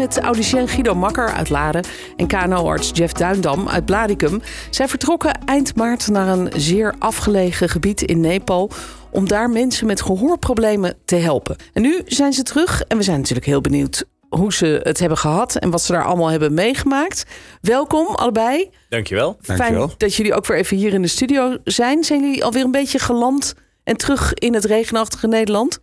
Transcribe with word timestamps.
Met 0.00 0.18
audicien 0.18 0.68
Guido 0.68 0.94
Makker 0.94 1.32
uit 1.32 1.48
Laren 1.48 1.84
en 2.16 2.26
KNO-arts 2.26 2.90
Jeff 2.94 3.12
Duindam 3.12 3.68
uit 3.68 3.84
Blaricum. 3.84 4.42
Zij 4.70 4.88
vertrokken 4.88 5.32
eind 5.44 5.76
maart 5.76 6.08
naar 6.08 6.28
een 6.28 6.52
zeer 6.56 6.94
afgelegen 6.98 7.68
gebied 7.68 8.02
in 8.02 8.20
Nepal 8.20 8.70
om 9.10 9.28
daar 9.28 9.50
mensen 9.50 9.86
met 9.86 10.02
gehoorproblemen 10.02 10.94
te 11.04 11.16
helpen. 11.16 11.56
En 11.72 11.82
nu 11.82 12.02
zijn 12.04 12.32
ze 12.32 12.42
terug 12.42 12.82
en 12.82 12.96
we 12.96 13.02
zijn 13.02 13.18
natuurlijk 13.18 13.46
heel 13.46 13.60
benieuwd 13.60 14.04
hoe 14.28 14.52
ze 14.52 14.80
het 14.82 14.98
hebben 14.98 15.18
gehad 15.18 15.56
en 15.56 15.70
wat 15.70 15.82
ze 15.82 15.92
daar 15.92 16.04
allemaal 16.04 16.30
hebben 16.30 16.54
meegemaakt. 16.54 17.24
Welkom 17.60 18.06
allebei. 18.06 18.70
Dankjewel. 18.88 19.38
Dankjewel. 19.42 19.88
Fijn 19.88 19.98
dat 19.98 20.14
jullie 20.14 20.34
ook 20.34 20.46
weer 20.46 20.56
even 20.56 20.76
hier 20.76 20.92
in 20.92 21.02
de 21.02 21.08
studio 21.08 21.56
zijn. 21.64 22.04
Zijn 22.04 22.20
jullie 22.20 22.44
alweer 22.44 22.64
een 22.64 22.70
beetje 22.70 22.98
geland 22.98 23.54
en 23.84 23.96
terug 23.96 24.34
in 24.34 24.54
het 24.54 24.64
regenachtige 24.64 25.26
Nederland? 25.26 25.78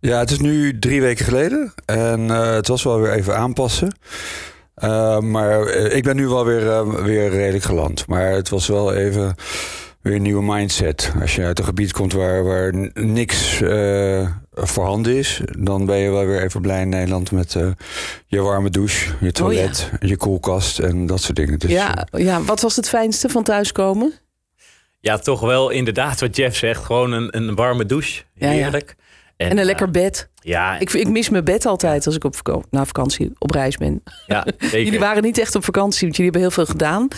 Ja, 0.00 0.18
het 0.18 0.30
is 0.30 0.38
nu 0.38 0.78
drie 0.78 1.00
weken 1.00 1.24
geleden. 1.24 1.72
En 1.84 2.30
eh, 2.30 2.50
het 2.50 2.68
was 2.68 2.82
wel 2.82 3.00
weer 3.00 3.12
even 3.12 3.36
aanpassen. 3.36 3.92
Uh, 4.84 5.18
maar 5.18 5.66
eh, 5.66 5.96
ik 5.96 6.02
ben 6.02 6.16
nu 6.16 6.28
wel 6.28 6.44
weer, 6.44 6.62
uh, 6.62 7.04
weer 7.04 7.30
redelijk 7.30 7.64
geland. 7.64 8.06
Maar 8.06 8.30
het 8.30 8.48
was 8.48 8.66
wel 8.66 8.94
even 8.94 9.34
weer 10.00 10.14
een 10.14 10.22
nieuwe 10.22 10.42
mindset. 10.42 11.12
Als 11.20 11.34
je 11.34 11.44
uit 11.44 11.58
een 11.58 11.64
gebied 11.64 11.92
komt 11.92 12.12
waar, 12.12 12.44
waar 12.44 12.90
niks 12.94 13.60
uh, 13.60 14.28
voorhanden 14.52 15.16
is, 15.16 15.40
dan 15.58 15.86
ben 15.86 15.96
je 15.96 16.10
wel 16.10 16.26
weer 16.26 16.42
even 16.42 16.60
blij 16.60 16.80
in 16.80 16.88
Nederland 16.88 17.30
met 17.30 17.54
uh, 17.54 17.68
je 18.26 18.40
warme 18.40 18.70
douche, 18.70 19.14
je 19.20 19.32
toilet, 19.32 19.90
oh 19.92 19.98
ja. 20.00 20.08
je 20.08 20.16
koelkast 20.16 20.78
en 20.78 21.06
dat 21.06 21.20
soort 21.20 21.36
dingen. 21.36 21.58
Dus, 21.58 21.70
ja, 21.70 22.06
ja, 22.10 22.42
wat 22.42 22.60
was 22.60 22.76
het 22.76 22.88
fijnste 22.88 23.28
van 23.28 23.42
thuiskomen? 23.42 24.12
Ja, 25.06 25.18
toch 25.18 25.40
wel 25.40 25.70
inderdaad 25.70 26.20
wat 26.20 26.36
Jeff 26.36 26.56
zegt. 26.56 26.84
Gewoon 26.84 27.12
een, 27.12 27.36
een 27.36 27.54
warme 27.54 27.86
douche. 27.86 28.22
Heerlijk. 28.34 28.94
Ja, 28.98 29.04
en, 29.36 29.50
en, 29.50 29.58
een 29.58 29.64
lekker 29.64 29.90
bed. 29.90 30.30
Ja, 30.34 30.78
ik, 30.78 30.92
ik 30.92 31.08
mis 31.08 31.28
mijn 31.28 31.44
bed 31.44 31.66
altijd 31.66 32.06
als 32.06 32.16
ik 32.16 32.24
op 32.24 32.64
na 32.70 32.84
vakantie 32.84 33.32
op 33.38 33.50
reis 33.50 33.76
ben. 33.76 34.02
Ja, 34.26 34.46
jullie 34.70 34.98
waren 34.98 35.22
niet 35.22 35.38
echt 35.38 35.54
op 35.54 35.64
vakantie, 35.64 36.00
want 36.02 36.16
jullie 36.16 36.32
hebben 36.32 36.40
heel 36.40 36.64
veel 36.64 36.66
gedaan. 36.66 37.08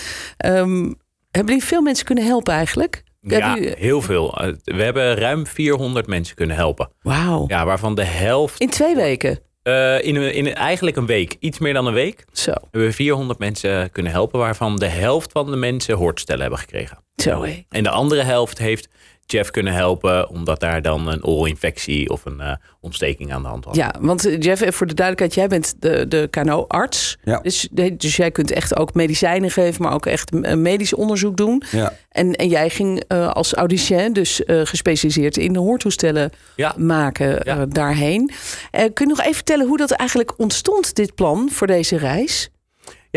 Um, 0.46 0.98
hebben 1.30 1.54
jullie 1.54 1.64
veel 1.68 1.82
mensen 1.82 2.04
kunnen 2.04 2.24
helpen 2.24 2.54
eigenlijk? 2.54 3.02
Ja, 3.20 3.54
heel 3.60 4.02
veel. 4.02 4.54
We 4.64 4.82
hebben 4.82 5.14
ruim 5.14 5.46
400 5.46 6.06
mensen 6.06 6.36
kunnen 6.36 6.56
helpen. 6.56 6.90
Wauw. 7.02 7.44
Ja, 7.46 7.64
waarvan 7.64 7.94
de 7.94 8.04
helft... 8.04 8.60
In 8.60 8.70
twee 8.70 8.94
weken? 8.94 9.38
Uh, 9.62 10.04
in, 10.04 10.34
in 10.34 10.54
eigenlijk 10.54 10.96
een 10.96 11.06
week. 11.06 11.36
Iets 11.40 11.58
meer 11.58 11.72
dan 11.72 11.86
een 11.86 11.92
week. 11.92 12.24
Zo. 12.32 12.52
We 12.52 12.68
hebben 12.70 12.92
400 12.92 13.38
mensen 13.38 13.90
kunnen 13.90 14.12
helpen, 14.12 14.38
waarvan 14.38 14.76
de 14.76 14.86
helft 14.86 15.32
van 15.32 15.50
de 15.50 15.56
mensen 15.56 15.96
hoortstellen 15.96 16.40
hebben 16.40 16.58
gekregen. 16.58 17.06
Zo 17.22 17.42
hé. 17.42 17.64
En 17.68 17.82
de 17.82 17.90
andere 17.90 18.22
helft 18.22 18.58
heeft 18.58 18.88
Jeff 19.30 19.50
kunnen 19.50 19.72
helpen, 19.72 20.28
omdat 20.28 20.60
daar 20.60 20.82
dan 20.82 21.08
een 21.08 21.24
oorinfectie 21.24 22.10
of 22.10 22.24
een 22.24 22.40
uh, 22.40 22.52
ontsteking 22.80 23.32
aan 23.32 23.42
de 23.42 23.48
hand 23.48 23.64
was. 23.64 23.76
Ja, 23.76 23.94
want 24.00 24.22
Jeff, 24.38 24.74
voor 24.76 24.86
de 24.86 24.94
duidelijkheid, 24.94 25.34
jij 25.34 25.48
bent 25.58 25.74
de, 25.78 26.08
de 26.08 26.28
KNO-arts. 26.30 27.18
Ja. 27.24 27.40
Dus, 27.40 27.68
dus 27.96 28.16
jij 28.16 28.30
kunt 28.30 28.50
echt 28.50 28.76
ook 28.76 28.94
medicijnen 28.94 29.50
geven, 29.50 29.82
maar 29.82 29.92
ook 29.92 30.06
echt 30.06 30.30
medisch 30.56 30.94
onderzoek 30.94 31.36
doen. 31.36 31.62
Ja. 31.70 31.92
En, 32.08 32.32
en 32.34 32.48
jij 32.48 32.70
ging 32.70 33.04
uh, 33.08 33.30
als 33.32 33.54
audicien, 33.54 34.12
dus 34.12 34.40
uh, 34.46 34.60
gespecialiseerd 34.64 35.36
in 35.36 35.52
de 35.52 35.58
hoortoestellen 35.58 36.30
ja. 36.56 36.74
maken 36.76 37.40
Ja. 37.44 37.66
daarheen. 37.66 38.30
kun 38.70 39.06
je 39.06 39.06
nog 39.06 39.20
even 39.20 39.34
vertellen 39.34 39.66
hoe 39.66 39.76
dat 39.76 39.90
eigenlijk 39.90 40.38
ontstond, 40.38 40.94
dit 40.94 41.14
plan 41.14 41.48
voor 41.52 41.66
deze 41.66 41.96
reis? 41.96 42.50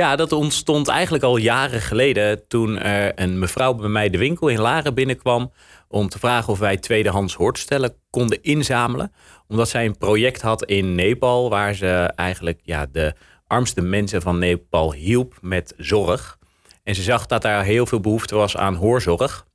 Ja, 0.02 0.16
dat 0.16 0.32
ontstond 0.32 0.88
eigenlijk 0.88 1.24
al 1.24 1.38
jaren 1.38 1.82
geleden 1.82 2.48
toen 2.48 2.80
er 2.80 3.12
een 3.16 3.40
mevrouw 3.40 3.74
bij 3.74 3.90
mij 3.90 4.10
de 4.10 4.18
winkel 4.18 4.48
in 4.48 4.60
Laren 4.60 4.94
binnenkwam 4.94 5.52
om 5.88 6.10
te 6.10 6.20
vragen 6.20 6.54
of 6.54 6.60
wij 6.60 6.78
tweedehands 6.78 7.34
hoortstellen 7.34 7.94
konden 8.10 8.44
inzamelen. 8.44 9.12
Omdat 9.48 9.70
zij 9.70 9.86
een 9.86 9.98
project 9.98 10.42
had 10.42 10.66
in 10.66 10.96
Nepal 10.96 11.50
waar 11.50 11.74
ze 11.74 12.12
eigenlijk 12.16 12.60
ja, 12.64 12.86
de 12.92 13.14
armste 13.48 13.82
mensen 13.82 14.22
van 14.22 14.40
Nepal 14.40 14.94
hielp 14.94 15.38
met 15.42 15.74
zorg. 15.78 16.38
En 16.84 16.96
ze 16.96 17.02
zag 17.02 17.26
dat 17.26 17.42
daar 17.42 17.64
heel 17.64 17.86
veel 17.86 18.00
behoefte 18.00 18.36
was 18.36 18.58
aan 18.58 18.76
hoorzorg. 18.76 19.46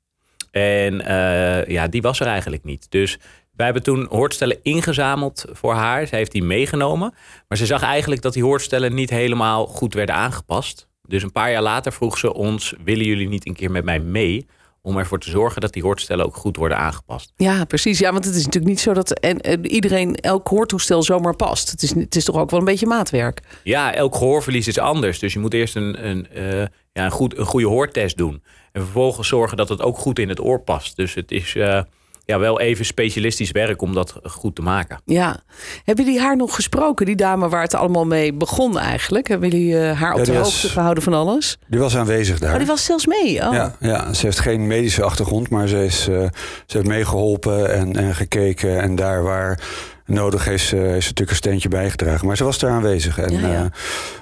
En 0.51 0.95
uh, 0.95 1.67
ja, 1.67 1.89
die 1.89 2.03
was 2.03 2.21
er 2.21 2.27
eigenlijk 2.27 2.65
niet. 2.65 2.91
Dus 2.91 3.19
wij 3.57 3.65
hebben 3.65 3.83
toen 3.83 4.07
hoortstellen 4.11 4.59
ingezameld 4.63 5.45
voor 5.53 5.75
haar. 5.75 6.07
Zij 6.07 6.19
heeft 6.19 6.33
die 6.33 6.43
meegenomen. 6.43 7.15
Maar 7.49 7.59
ze 7.59 7.67
zag 7.67 7.83
eigenlijk 7.83 8.23
dat 8.23 8.33
die 8.33 8.43
hoortstellen 8.43 8.95
niet 8.95 9.11
helemaal 9.11 9.67
goed 9.67 9.95
werden 9.95 10.15
aangepast. 10.15 10.89
Dus 11.03 11.23
een 11.23 11.33
paar 11.33 11.51
jaar 11.51 11.63
later 11.63 11.93
vroeg 11.93 12.19
ze 12.19 12.35
ons: 12.35 12.75
willen 12.85 13.07
jullie 13.07 13.29
niet 13.29 13.47
een 13.47 13.55
keer 13.55 13.71
met 13.71 13.85
mij 13.85 14.01
mee? 14.01 14.47
Om 14.83 14.99
ervoor 14.99 15.19
te 15.19 15.31
zorgen 15.31 15.61
dat 15.61 15.73
die 15.73 15.83
hoortstellen 15.83 16.27
ook 16.27 16.37
goed 16.37 16.57
worden 16.57 16.79
aangepast. 16.79 17.33
Ja, 17.37 17.65
precies. 17.65 17.99
Ja, 17.99 18.13
want 18.13 18.25
het 18.25 18.35
is 18.35 18.45
natuurlijk 18.45 18.73
niet 18.73 18.81
zo 18.81 18.93
dat 18.93 19.13
en, 19.13 19.41
en 19.41 19.67
iedereen 19.67 20.15
elk 20.15 20.49
hoortoestel 20.49 21.03
zomaar 21.03 21.37
past. 21.37 21.71
Het 21.71 21.83
is, 21.83 21.95
het 21.95 22.17
is 22.17 22.25
toch 22.25 22.37
ook 22.37 22.51
wel 22.51 22.59
een 22.59 22.65
beetje 22.65 22.87
maatwerk. 22.87 23.41
Ja, 23.63 23.95
elk 23.95 24.17
gehoorverlies 24.17 24.69
is 24.69 24.79
anders. 24.79 25.19
Dus 25.19 25.33
je 25.33 25.39
moet 25.39 25.55
eerst 25.55 25.77
een, 25.77 26.07
een, 26.09 26.27
uh, 26.37 26.61
ja, 26.93 27.05
een, 27.05 27.11
goed, 27.11 27.39
een 27.39 27.45
goede 27.45 27.67
hoortest 27.67 28.17
doen. 28.17 28.43
En 28.73 28.83
vervolgens 28.83 29.29
zorgen 29.29 29.57
dat 29.57 29.69
het 29.69 29.83
ook 29.83 29.99
goed 29.99 30.19
in 30.19 30.29
het 30.29 30.41
oor 30.41 30.61
past. 30.61 30.97
Dus 30.97 31.15
het 31.15 31.31
is. 31.31 31.55
Uh, 31.55 31.81
ja, 32.27 32.39
wel 32.39 32.61
even 32.61 32.85
specialistisch 32.85 33.51
werk 33.51 33.83
om 33.83 33.95
dat 33.95 34.15
goed 34.23 34.55
te 34.55 34.63
maken. 34.63 35.01
Ja. 35.05 35.41
Hebben 35.85 36.05
jullie 36.05 36.21
haar 36.21 36.37
nog 36.37 36.55
gesproken, 36.55 37.07
die 37.07 37.17
dame 37.17 37.49
waar 37.49 37.63
het 37.63 37.75
allemaal 37.75 38.07
mee 38.07 38.33
begon 38.35 38.79
eigenlijk? 38.79 39.29
Hebben 39.29 39.49
jullie 39.49 39.73
uh, 39.73 40.01
haar 40.01 40.15
op 40.15 40.25
de 40.25 40.33
hoogte 40.33 40.43
was- 40.63 40.73
gehouden 40.73 41.03
van 41.03 41.13
alles? 41.15 41.59
Die 41.69 41.81
was 41.81 41.97
aanwezig 41.97 42.39
daar. 42.39 42.53
Oh, 42.53 42.59
die 42.59 42.67
was 42.67 42.85
zelfs 42.85 43.07
mee? 43.07 43.47
Oh. 43.47 43.53
Ja, 43.53 43.77
ja, 43.81 44.13
ze 44.13 44.27
heeft 44.27 44.41
geen 44.41 44.67
medische 44.67 45.03
achtergrond, 45.03 45.51
maar 45.51 45.69
ze, 45.69 45.85
is, 45.85 46.09
uh, 46.09 46.19
ze 46.67 46.77
heeft 46.77 46.87
meegeholpen 46.89 47.73
en, 47.75 47.97
en 47.97 48.15
gekeken. 48.15 48.81
En 48.81 48.95
daar 48.95 49.23
waar 49.23 49.61
nodig 50.07 50.45
heeft 50.45 50.65
ze, 50.65 50.77
heeft 50.77 50.87
ze 50.87 51.09
natuurlijk 51.09 51.31
een 51.31 51.37
steentje 51.37 51.69
bijgedragen. 51.69 52.27
Maar 52.27 52.37
ze 52.37 52.45
was 52.45 52.59
daar 52.59 52.71
aanwezig. 52.71 53.19
En 53.19 53.33
Ja, 53.41 53.49
ja. 53.49 53.71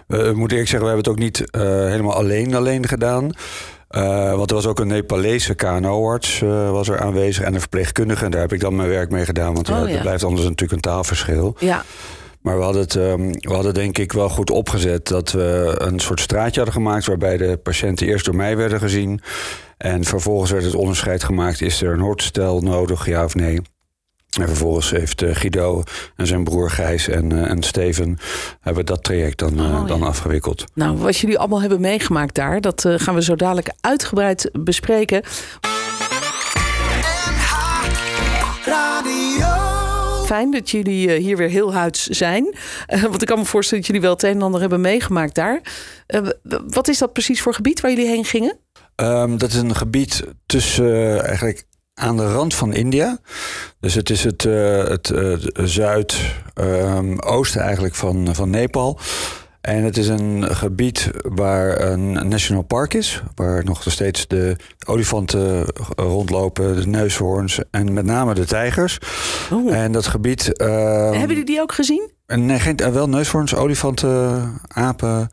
uh, 0.09 0.27
uh, 0.27 0.33
moet 0.33 0.53
ik 0.53 0.59
zeggen, 0.59 0.81
we 0.81 0.87
hebben 0.87 1.05
het 1.05 1.09
ook 1.09 1.19
niet 1.19 1.39
uh, 1.57 1.63
helemaal 1.63 2.15
alleen 2.15 2.55
alleen 2.55 2.89
gedaan. 2.89 3.33
Uh, 3.97 4.35
want 4.35 4.51
er 4.51 4.57
was 4.57 4.67
ook 4.67 4.81
een 4.81 4.87
Nepalese 4.87 5.55
KNO-arts 5.55 6.41
uh, 6.41 6.71
was 6.71 6.89
er 6.89 7.01
aanwezig 7.01 7.45
en 7.45 7.55
een 7.55 7.61
verpleegkundige. 7.61 8.25
En 8.25 8.31
daar 8.31 8.41
heb 8.41 8.53
ik 8.53 8.61
dan 8.61 8.77
mijn 8.77 8.89
werk 8.89 9.11
mee 9.11 9.25
gedaan, 9.25 9.55
want 9.55 9.71
Oh, 9.71 9.89
ja. 9.89 9.95
er 9.95 10.01
blijft 10.01 10.25
anders 10.25 10.43
natuurlijk 10.43 10.73
een 10.73 10.81
taalverschil. 10.81 11.57
Ja. 11.59 11.85
Maar 12.41 12.57
we 12.57 12.63
hadden 12.63 12.83
het 12.83 12.95
um, 12.95 13.33
we 13.33 13.55
hadden 13.55 13.75
denk 13.75 13.99
ik 13.99 14.13
wel 14.13 14.29
goed 14.29 14.51
opgezet 14.51 15.09
dat 15.09 15.33
we 15.33 15.75
een 15.79 16.01
soort 16.01 16.21
straatje 16.21 16.57
hadden 16.61 16.75
gemaakt 16.83 17.07
waarbij 17.07 17.37
de 17.37 17.57
patiënten 17.63 18.07
eerst 18.07 18.25
door 18.25 18.37
mij 18.37 18.57
werden 18.57 18.81
gezien. 18.81 19.21
En 19.77 20.05
vervolgens 20.05 20.51
werd 20.51 20.65
het 20.65 20.75
onderscheid 20.75 21.25
gemaakt: 21.25 21.61
is 21.61 21.83
er 21.83 21.93
een 21.93 22.01
hoortstel 22.01 22.61
nodig, 22.61 23.07
ja 23.07 23.25
of 23.25 23.35
nee? 23.35 23.61
En 24.37 24.47
vervolgens 24.47 24.91
heeft 24.91 25.23
uh, 25.23 25.35
Guido 25.35 25.83
en 26.17 26.27
zijn 26.27 26.45
broer 26.45 26.71
Gijs 26.71 27.09
en, 27.09 27.33
uh, 27.33 27.51
en 27.51 27.63
Steven 27.63 28.19
hebben 28.61 28.87
dat 28.87 29.05
traject 29.05 29.39
dan, 29.39 29.55
uh, 29.55 29.65
Oh, 29.65 29.71
ja. 29.71 29.87
dan 29.87 30.03
afgewikkeld. 30.03 30.65
Nou, 30.75 30.97
wat 30.97 31.17
jullie 31.17 31.39
allemaal 31.39 31.61
hebben 31.61 31.81
meegemaakt 31.81 32.35
daar, 32.35 32.61
dat 32.61 32.85
uh, 32.85 32.95
gaan 32.97 33.15
we 33.15 33.23
zo 33.23 33.37
dadelijk 33.37 33.71
uitgebreid 33.81 34.51
bespreken. 34.53 35.23
Fijn 40.25 40.51
dat 40.51 40.71
jullie 40.71 41.13
hier 41.13 41.37
weer 41.37 41.49
heel 41.49 41.75
huids 41.75 42.07
zijn. 42.07 42.55
Want 43.11 43.23
ik 43.23 43.29
kan 43.29 43.39
me 43.39 43.45
voorstellen 43.45 43.85
dat 43.85 43.93
jullie 43.93 44.07
wel 44.07 44.17
het 44.17 44.23
een 44.23 44.31
en 44.31 44.43
ander 44.43 44.61
hebben 44.61 44.81
meegemaakt 44.81 45.35
daar. 45.35 45.61
Wat 46.67 46.89
is 46.89 46.99
dat 46.99 47.13
precies 47.13 47.43
voor 47.43 47.55
gebied 47.55 47.81
waar 47.81 47.91
jullie 47.91 48.09
heen 48.09 48.25
gingen? 48.25 48.59
Um, 48.97 49.39
dat 49.39 49.51
is 49.51 49.57
een 49.57 49.75
gebied 49.75 50.25
tussen 50.47 51.25
eigenlijk 51.25 51.65
aan 51.95 52.17
de 52.17 52.33
rand 52.33 52.55
van 52.55 52.73
India. 52.73 53.19
Dus 53.81 53.95
het 53.95 54.11
is 54.11 54.25
het, 54.25 54.45
uh, 54.45 54.85
het 54.85 55.11
uh, 55.11 55.37
zuidoosten 55.55 57.61
um, 57.61 57.67
eigenlijk 57.67 57.95
van, 57.95 58.35
van 58.35 58.51
Nepal. 58.51 58.99
En 59.61 59.85
het 59.85 59.97
is 59.97 60.09
een 60.09 60.57
gebied 60.57 61.11
waar 61.23 61.81
een 61.81 62.29
national 62.29 62.63
park 62.63 62.95
is. 62.95 63.23
Waar 63.35 63.65
nog 63.65 63.83
steeds 63.87 64.27
de 64.27 64.57
olifanten 64.87 65.67
rondlopen, 65.97 66.77
de 66.77 66.87
neushoorns 66.87 67.61
en 67.71 67.93
met 67.93 68.05
name 68.05 68.35
de 68.35 68.45
tijgers. 68.45 68.99
Oh. 69.53 69.75
En 69.75 69.93
dat 69.93 70.07
gebied... 70.07 70.61
Uh, 70.61 70.67
Hebben 71.11 71.29
jullie 71.29 71.45
die 71.45 71.61
ook 71.61 71.73
gezien? 71.73 72.11
Nee, 72.27 72.59
geen, 72.59 72.77
wel 72.93 73.09
neushoorns, 73.09 73.55
olifanten, 73.55 74.53
apen. 74.69 75.31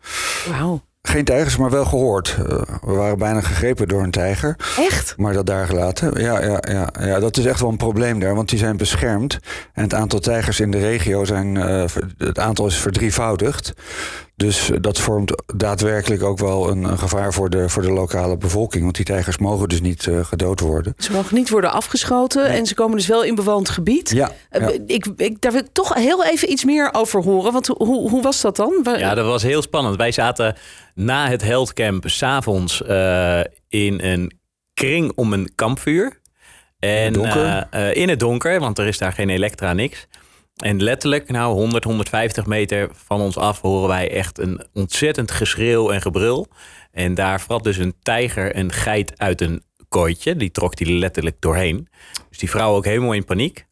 Wauw. 0.50 0.82
Geen 1.02 1.26
tijgers, 1.26 1.58
maar 1.58 1.70
wel 1.70 1.86
gehoord. 1.86 2.38
Uh, 2.40 2.46
we 2.82 2.94
waren 2.94 3.18
bijna 3.18 3.42
gegrepen 3.42 3.88
door 3.88 4.04
een 4.04 4.12
tijger. 4.12 4.56
Echt? 4.78 5.14
Maar 5.18 5.34
dat 5.34 5.46
daar 5.46 5.66
gelaten. 5.66 6.22
Ja, 6.22 6.42
ja, 6.44 6.58
ja, 6.72 6.90
ja, 7.00 7.20
dat 7.20 7.38
is 7.38 7.46
echt 7.46 7.60
wel 7.60 7.70
een 7.70 7.78
probleem 7.78 8.20
daar, 8.20 8.36
want 8.36 8.50
die 8.50 8.60
zijn 8.60 8.78
beschermd. 8.78 9.40
En 9.74 9.84
het 9.84 9.94
aantal 9.94 10.20
tijgers 10.20 10.60
in 10.60 10.72
de 10.72 10.80
regio 10.80 11.26
zijn. 11.26 11.56
Uh, 11.56 11.84
het 12.18 12.40
aantal 12.40 12.68
is 12.68 12.76
verdrievoudigd. 12.78 13.74
Dus 14.42 14.72
dat 14.82 15.00
vormt 15.00 15.44
daadwerkelijk 15.56 16.24
ook 16.24 16.40
wel 16.40 16.70
een, 16.70 16.84
een, 16.84 16.98
gevaar 16.98 17.34
voor 17.34 17.50
de, 17.50 17.70
voor 17.70 17.82
de 17.82 17.92
lokale 17.92 18.38
bevolking. 18.38 18.84
Want 18.84 18.96
die 18.96 19.06
tijgers 19.06 19.38
mogen 19.38 19.70
dus 19.70 19.82
niet 19.82 20.06
uh, 20.06 20.26
gedood 20.26 20.60
worden. 20.60 20.94
Ze 20.98 21.12
mogen 21.12 21.36
niet 21.36 21.50
worden 21.50 21.72
afgeschoten 21.72 22.46
en 22.46 22.66
ze 22.66 22.74
komen 22.74 22.98
dus 22.98 23.08
wel 23.08 23.24
in 23.24 23.36
bewoond 23.36 23.70
gebied. 23.70 24.10
Ja, 24.10 24.32
ja. 24.52 24.72
Ik, 24.86 25.08
ik, 25.18 25.42
daar 25.42 25.52
wil 25.52 25.62
ik 25.62 25.70
toch 25.72 25.94
heel 25.94 26.26
even 26.26 26.52
iets 26.52 26.64
meer 26.64 26.90
over 26.92 27.24
horen. 27.24 27.52
Want 27.54 27.68
hoe, 27.68 28.10
hoe 28.10 28.22
was 28.22 28.42
dat 28.42 28.56
dan? 28.56 28.86
Ja, 28.98 29.14
dat 29.14 29.26
was 29.26 29.44
heel 29.44 29.62
spannend. 29.62 29.96
Wij 29.96 30.12
zaten 30.12 30.56
na 30.96 31.28
het 31.28 31.44
Heldcamp 31.44 32.10
s'avonds 32.10 32.82
uh, 32.88 33.40
in 33.68 34.00
een 34.02 34.40
kring 34.74 35.12
om 35.16 35.34
een 35.34 35.52
kampvuur. 35.56 36.20
En, 36.80 36.90
in, 36.90 37.04
het 37.04 37.14
donker? 37.14 37.68
Uh, 37.74 37.96
in 37.96 38.10
het 38.10 38.20
donker, 38.20 38.60
want 38.60 38.78
er 38.78 38.88
is 38.88 38.98
daar 38.98 39.14
geen 39.14 39.30
elektra, 39.30 39.74
niks. 39.74 40.08
En 40.62 40.84
letterlijk, 40.84 41.30
nou 41.30 41.54
100, 41.54 41.84
150 41.84 42.46
meter 42.46 42.90
van 42.94 43.22
ons 43.22 43.38
af 43.38 43.62
horen 43.62 43.88
wij 43.88 44.12
echt 44.12 44.40
een 44.40 44.62
ontzettend 44.74 45.32
geschreeuw 45.32 45.92
en 45.92 46.02
gebrul. 46.02 46.48
En 46.92 47.14
daar 47.14 47.42
vrat 47.42 47.64
dus 47.64 47.78
een 47.78 47.96
tijger 48.02 48.56
een 48.56 48.72
geit 48.72 49.20
uit 49.20 49.42
een 49.42 49.64
kooitje. 49.90 50.36
Die 50.36 50.52
trok 50.52 50.76
die 50.76 50.94
letterlijk 50.94 51.36
doorheen. 51.40 51.88
Dus 52.30 52.38
die 52.38 52.50
vrouw 52.50 52.76
ook 52.76 52.86
helemaal 52.86 53.14
in 53.14 53.26
paniek. 53.26 53.66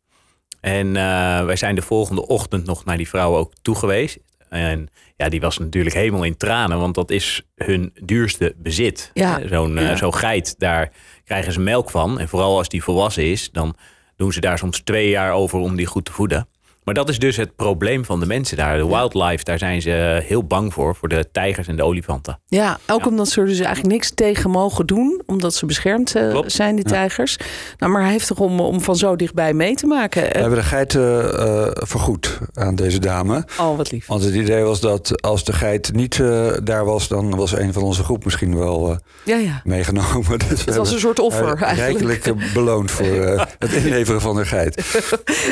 En 0.61 0.87
uh, 0.87 1.45
wij 1.45 1.55
zijn 1.55 1.75
de 1.75 1.81
volgende 1.81 2.27
ochtend 2.27 2.65
nog 2.65 2.85
naar 2.85 2.97
die 2.97 3.09
vrouw 3.09 3.35
ook 3.35 3.53
toe 3.61 3.75
geweest. 3.75 4.17
En 4.49 4.87
ja, 5.15 5.29
die 5.29 5.41
was 5.41 5.57
natuurlijk 5.57 5.95
helemaal 5.95 6.23
in 6.23 6.37
tranen, 6.37 6.79
want 6.79 6.95
dat 6.95 7.11
is 7.11 7.41
hun 7.55 7.91
duurste 8.03 8.53
bezit. 8.57 9.11
Ja. 9.13 9.47
Zo'n 9.47 9.73
ja. 9.73 9.91
uh, 9.91 9.97
zo'n 9.97 10.15
geit, 10.15 10.55
daar 10.57 10.91
krijgen 11.23 11.53
ze 11.53 11.59
melk 11.59 11.89
van. 11.89 12.19
En 12.19 12.29
vooral 12.29 12.57
als 12.57 12.69
die 12.69 12.83
volwassen 12.83 13.23
is, 13.23 13.49
dan 13.51 13.75
doen 14.15 14.33
ze 14.33 14.39
daar 14.39 14.57
soms 14.57 14.79
twee 14.79 15.09
jaar 15.09 15.33
over 15.33 15.59
om 15.59 15.75
die 15.75 15.85
goed 15.85 16.05
te 16.05 16.11
voeden. 16.11 16.47
Maar 16.89 16.97
dat 16.97 17.09
is 17.09 17.19
dus 17.19 17.37
het 17.37 17.55
probleem 17.55 18.05
van 18.05 18.19
de 18.19 18.25
mensen 18.25 18.57
daar. 18.57 18.77
De 18.77 18.87
wildlife, 18.87 19.43
daar 19.43 19.57
zijn 19.57 19.81
ze 19.81 20.21
heel 20.23 20.43
bang 20.43 20.73
voor, 20.73 20.95
voor 20.95 21.09
de 21.09 21.25
tijgers 21.31 21.67
en 21.67 21.75
de 21.75 21.83
olifanten. 21.83 22.39
Ja, 22.47 22.79
ook 22.87 23.03
ja. 23.03 23.09
omdat 23.09 23.29
ze 23.29 23.41
er 23.41 23.47
dus 23.47 23.59
eigenlijk 23.59 23.93
niks 23.93 24.11
tegen 24.15 24.49
mogen 24.49 24.85
doen, 24.85 25.21
omdat 25.25 25.53
ze 25.53 25.65
beschermd 25.65 26.15
uh, 26.15 26.39
zijn, 26.45 26.75
die 26.75 26.85
tijgers. 26.85 27.35
Ja. 27.39 27.45
Nou, 27.77 27.91
maar 27.91 28.11
heftig 28.11 28.39
om, 28.39 28.59
om 28.59 28.81
van 28.81 28.95
zo 28.95 29.15
dichtbij 29.15 29.53
mee 29.53 29.75
te 29.75 29.87
maken. 29.87 30.21
We 30.21 30.37
hebben 30.39 30.57
de 30.59 30.65
geit 30.65 30.93
uh, 30.93 31.27
vergoed 31.73 32.37
aan 32.53 32.75
deze 32.75 32.99
dame. 32.99 33.45
Oh, 33.59 33.77
wat 33.77 33.91
lief. 33.91 34.07
Want 34.07 34.23
het 34.23 34.33
idee 34.33 34.63
was 34.63 34.79
dat 34.79 35.21
als 35.21 35.43
de 35.43 35.53
geit 35.53 35.93
niet 35.93 36.17
uh, 36.17 36.51
daar 36.63 36.85
was, 36.85 37.07
dan 37.07 37.35
was 37.35 37.51
een 37.51 37.73
van 37.73 37.83
onze 37.83 38.03
groep 38.03 38.25
misschien 38.25 38.57
wel 38.57 38.99
ja, 39.23 39.37
ja. 39.37 39.61
meegenomen. 39.63 40.39
Dus 40.49 40.65
het 40.65 40.75
was 40.75 40.91
een 40.91 40.99
soort 40.99 41.19
offer 41.19 41.61
eigenlijk. 41.61 41.99
Rijkelijk 42.05 42.53
beloond 42.53 42.91
voor 42.91 43.05
het 43.59 43.71
inleveren 43.71 44.21
van 44.21 44.35
de 44.35 44.45
geit. 44.45 45.01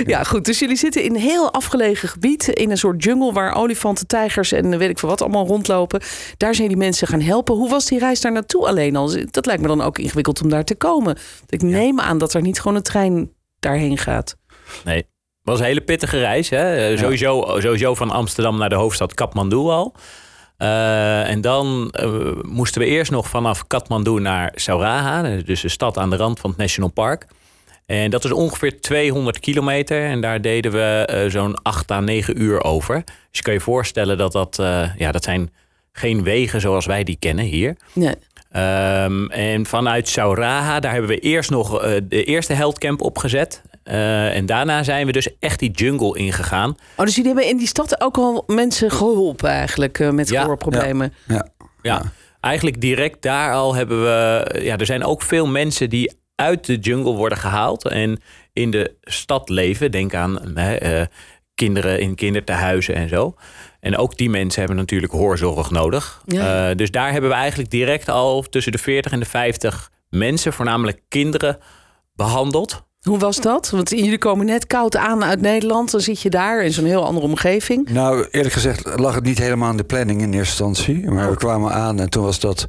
ja, 0.06 0.24
goed. 0.24 0.46
Dus 0.46 0.60
jullie 0.60 0.78
zitten 0.78 1.04
in 1.04 1.16
heel 1.28 1.54
afgelegen 1.54 2.10
gebied. 2.10 2.48
In 2.48 2.72
een 2.72 2.78
soort 2.78 3.04
jungle 3.04 3.34
waar 3.34 3.56
olifanten, 3.56 4.08
tijgers 4.08 4.52
en 4.52 4.78
weet 4.78 4.90
ik 4.90 5.00
veel 5.00 5.10
wat 5.10 5.22
allemaal 5.22 5.46
rondlopen. 5.46 6.02
Daar 6.38 6.56
zijn 6.56 6.68
die 6.68 6.78
mensen 6.78 7.08
gaan 7.08 7.22
helpen. 7.22 7.56
Hoe 7.56 7.70
was 7.70 7.86
die 7.86 8.00
reis 8.00 8.22
daar 8.22 8.32
naartoe 8.32 8.68
alleen 8.68 8.96
al? 8.96 9.12
Dat 9.32 9.46
lijkt 9.46 9.62
me 9.62 9.68
dan 9.68 9.82
ook 9.82 9.98
ingewikkeld 9.98 10.42
om 10.42 10.50
daar 10.50 10.64
te 10.64 10.76
komen. 10.76 11.18
Ik 11.50 11.62
neem 11.62 12.00
aan 12.00 12.18
dat 12.18 12.34
er 12.34 12.42
niet 12.42 12.60
gewoon 12.62 12.78
een 12.78 12.84
trein 12.84 13.32
daarheen 13.60 13.98
gaat. 13.98 14.38
Nee. 14.86 14.98
Het 14.98 15.56
was 15.56 15.60
een 15.60 15.66
hele 15.66 15.82
pittige 15.82 16.20
reis. 16.20 16.50
Hè? 16.50 16.88
Ja. 16.88 16.98
Sowieso, 16.98 17.60
sowieso 17.60 17.96
van 17.96 18.12
Amsterdam 18.12 18.58
naar 18.58 18.70
de 18.70 18.76
hoofdstad 18.76 19.14
Kathmandu 19.14 19.56
al. 19.58 19.96
Uh, 20.58 21.30
en 21.30 21.42
dan 21.42 21.94
uh, 22.00 22.32
moesten 22.42 22.82
we 22.82 22.88
eerst 22.88 23.12
nog 23.12 23.28
vanaf 23.28 23.68
Kathmandu 23.68 24.20
naar 24.20 24.52
Sauraha. 24.56 25.22
Dus 25.22 25.62
de 25.62 25.70
stad 25.70 25.98
aan 25.98 26.10
de 26.10 26.16
rand 26.16 26.40
van 26.40 26.50
het 26.50 26.60
National 26.60 26.92
Park. 26.92 27.28
En 27.88 28.10
dat 28.10 28.24
is 28.24 28.32
ongeveer 28.32 28.82
200 28.82 29.40
kilometer. 29.40 30.06
En 30.06 30.22
daar 30.22 30.42
deden 30.42 30.72
we 30.72 31.10
uh, 31.12 31.32
zo'n 31.32 31.62
8 31.62 31.92
à 31.92 32.00
9 32.00 32.42
uur 32.42 32.64
over. 32.64 32.96
Dus 33.06 33.14
je 33.32 33.42
kan 33.42 33.54
je 33.54 33.60
voorstellen 33.60 34.18
dat 34.18 34.32
dat... 34.32 34.60
Uh, 34.60 34.96
ja, 34.98 35.12
dat 35.12 35.24
zijn 35.24 35.50
geen 35.92 36.24
wegen 36.24 36.62
zoals 36.62 36.86
wij 36.86 37.04
die 37.04 37.18
kennen 37.20 37.46
hier. 37.46 37.76
Nee. 37.94 38.16
Um, 39.04 39.30
en 39.30 39.66
vanuit 39.66 40.08
Sauraha, 40.08 40.80
daar 40.80 40.92
hebben 40.92 41.10
we 41.10 41.20
eerst 41.20 41.50
nog 41.50 41.84
uh, 41.84 41.92
de 42.04 42.24
eerste 42.24 42.54
heldcamp 42.54 43.02
opgezet. 43.02 43.62
en 43.84 44.46
daarna 44.46 44.84
zijn 44.84 45.06
we 45.06 45.12
dus 45.12 45.38
echt 45.40 45.60
die 45.60 45.72
jungle 45.72 46.18
ingegaan. 46.18 46.76
Oh, 46.96 47.06
dus 47.06 47.16
jullie 47.16 47.32
hebben 47.32 47.50
in 47.50 47.58
die 47.58 47.68
stad 47.68 48.02
ook 48.02 48.18
al 48.18 48.44
mensen 48.48 48.92
geholpen 48.92 49.50
eigenlijk 49.50 50.12
met 50.12 50.30
ja, 50.30 50.42
gehoorproblemen? 50.42 51.14
Ja, 51.28 51.36
ja. 51.36 51.52
ja, 51.82 52.12
eigenlijk 52.40 52.82
direct 52.82 53.22
daar 53.22 53.54
al 53.54 53.76
hebben 53.76 54.04
we... 54.04 54.50
Ja, 54.62 54.78
er 54.78 54.86
zijn 54.86 55.04
ook 55.04 55.22
veel 55.22 55.48
mensen 55.48 55.90
die 55.90 56.12
uit 56.38 56.66
de 56.66 56.76
jungle 56.76 57.14
worden 57.14 57.38
gehaald 57.38 57.88
en 57.88 58.22
in 58.54 58.72
de 58.72 58.96
stad 59.02 59.50
leven. 59.50 59.92
Denk 59.92 60.14
aan 60.14 60.58
hè, 60.58 61.00
uh, 61.00 61.06
kinderen 61.56 62.00
in 62.00 62.16
kindertehuizen 62.16 62.96
en 62.96 63.10
zo. 63.10 63.36
En 63.80 63.98
ook 63.98 64.18
die 64.18 64.30
mensen 64.30 64.60
hebben 64.60 64.78
natuurlijk 64.78 65.14
hoorzorg 65.14 65.72
nodig. 65.72 66.22
Ja. 66.26 66.70
Uh, 66.70 66.76
dus 66.76 66.92
daar 66.92 67.12
hebben 67.12 67.30
we 67.30 67.36
eigenlijk 67.36 67.70
direct 67.70 68.10
al 68.10 68.42
tussen 68.42 68.72
de 68.72 68.78
40 68.78 69.12
en 69.12 69.20
de 69.20 69.26
50 69.26 69.92
mensen, 70.10 70.54
voornamelijk 70.54 71.02
kinderen, 71.08 71.58
behandeld. 72.16 72.86
Hoe 73.08 73.20
was 73.20 73.42
dat? 73.42 73.70
Want 73.70 73.90
jullie 73.90 74.18
komen 74.18 74.46
net 74.46 74.68
koud 74.68 74.96
aan 74.96 75.24
uit 75.24 75.42
Nederland. 75.42 75.92
Dan 75.92 76.02
zit 76.02 76.22
je 76.22 76.30
daar 76.30 76.64
in 76.64 76.74
zo'n 76.74 76.86
heel 76.86 77.06
andere 77.06 77.26
omgeving. 77.26 77.90
Nou, 77.90 78.28
eerlijk 78.32 78.54
gezegd 78.54 79.00
lag 79.00 79.16
het 79.16 79.24
niet 79.24 79.38
helemaal 79.38 79.70
aan 79.70 79.78
de 79.78 79.84
planning 79.84 80.22
in 80.22 80.34
eerste 80.34 80.64
instantie. 80.64 81.12
Maar 81.12 81.30
we 81.30 81.38
kwamen 81.38 81.72
aan 81.72 82.00
en 82.00 82.10
toen 82.10 82.24
was 82.24 82.40
dat 82.40 82.66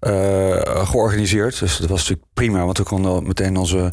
uh, 0.00 0.56
georganiseerd. 0.64 1.58
Dus 1.58 1.76
dat 1.76 1.88
was 1.88 1.98
natuurlijk 1.98 2.28
prima, 2.34 2.64
want 2.64 2.78
we 2.78 2.84
konden 2.84 3.26
meteen 3.26 3.56
onze 3.56 3.92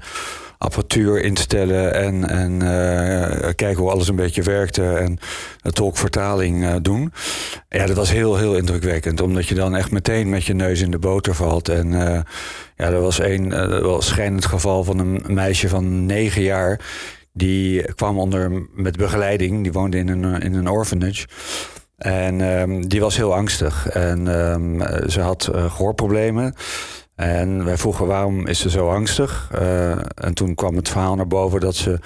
apparatuur 0.57 1.21
instellen 1.21 1.93
en, 1.93 2.29
en 2.29 2.51
uh, 2.51 3.49
kijken 3.55 3.77
hoe 3.77 3.91
alles 3.91 4.07
een 4.07 4.15
beetje 4.15 4.43
werkte 4.43 4.93
en 4.93 5.19
tolkvertaling 5.73 6.63
uh, 6.63 6.75
doen. 6.81 7.13
Ja, 7.69 7.85
dat 7.85 7.95
was 7.95 8.11
heel, 8.11 8.37
heel 8.37 8.55
indrukwekkend, 8.55 9.21
omdat 9.21 9.47
je 9.47 9.55
dan 9.55 9.75
echt 9.75 9.91
meteen 9.91 10.29
met 10.29 10.45
je 10.45 10.53
neus 10.53 10.81
in 10.81 10.91
de 10.91 10.99
boter 10.99 11.35
valt. 11.35 11.69
En 11.69 11.91
uh, 11.91 12.19
ja, 12.75 12.85
er 12.85 13.01
was 13.01 13.19
een 13.19 13.49
wel 13.65 14.01
schijnend 14.01 14.45
geval 14.45 14.83
van 14.83 14.99
een 14.99 15.23
meisje 15.27 15.69
van 15.69 16.05
negen 16.05 16.41
jaar. 16.41 16.79
Die 17.33 17.93
kwam 17.93 18.19
onder 18.19 18.67
met 18.73 18.97
begeleiding, 18.97 19.63
die 19.63 19.71
woonde 19.71 19.97
in 19.97 20.07
een, 20.07 20.41
in 20.41 20.53
een 20.53 20.69
orphanage. 20.69 21.27
En 21.97 22.41
um, 22.41 22.87
die 22.87 22.99
was 22.99 23.15
heel 23.17 23.35
angstig 23.35 23.89
en 23.89 24.27
um, 24.27 24.81
ze 25.09 25.21
had 25.21 25.49
gehoorproblemen. 25.53 26.55
En 27.15 27.65
wij 27.65 27.77
vroegen 27.77 28.07
waarom 28.07 28.47
is 28.47 28.59
ze 28.59 28.69
zo 28.69 28.89
angstig. 28.89 29.51
Uh, 29.53 29.91
en 30.15 30.33
toen 30.33 30.55
kwam 30.55 30.75
het 30.75 30.89
verhaal 30.89 31.15
naar 31.15 31.27
boven 31.27 31.59
dat 31.59 31.75
ze 31.75 31.99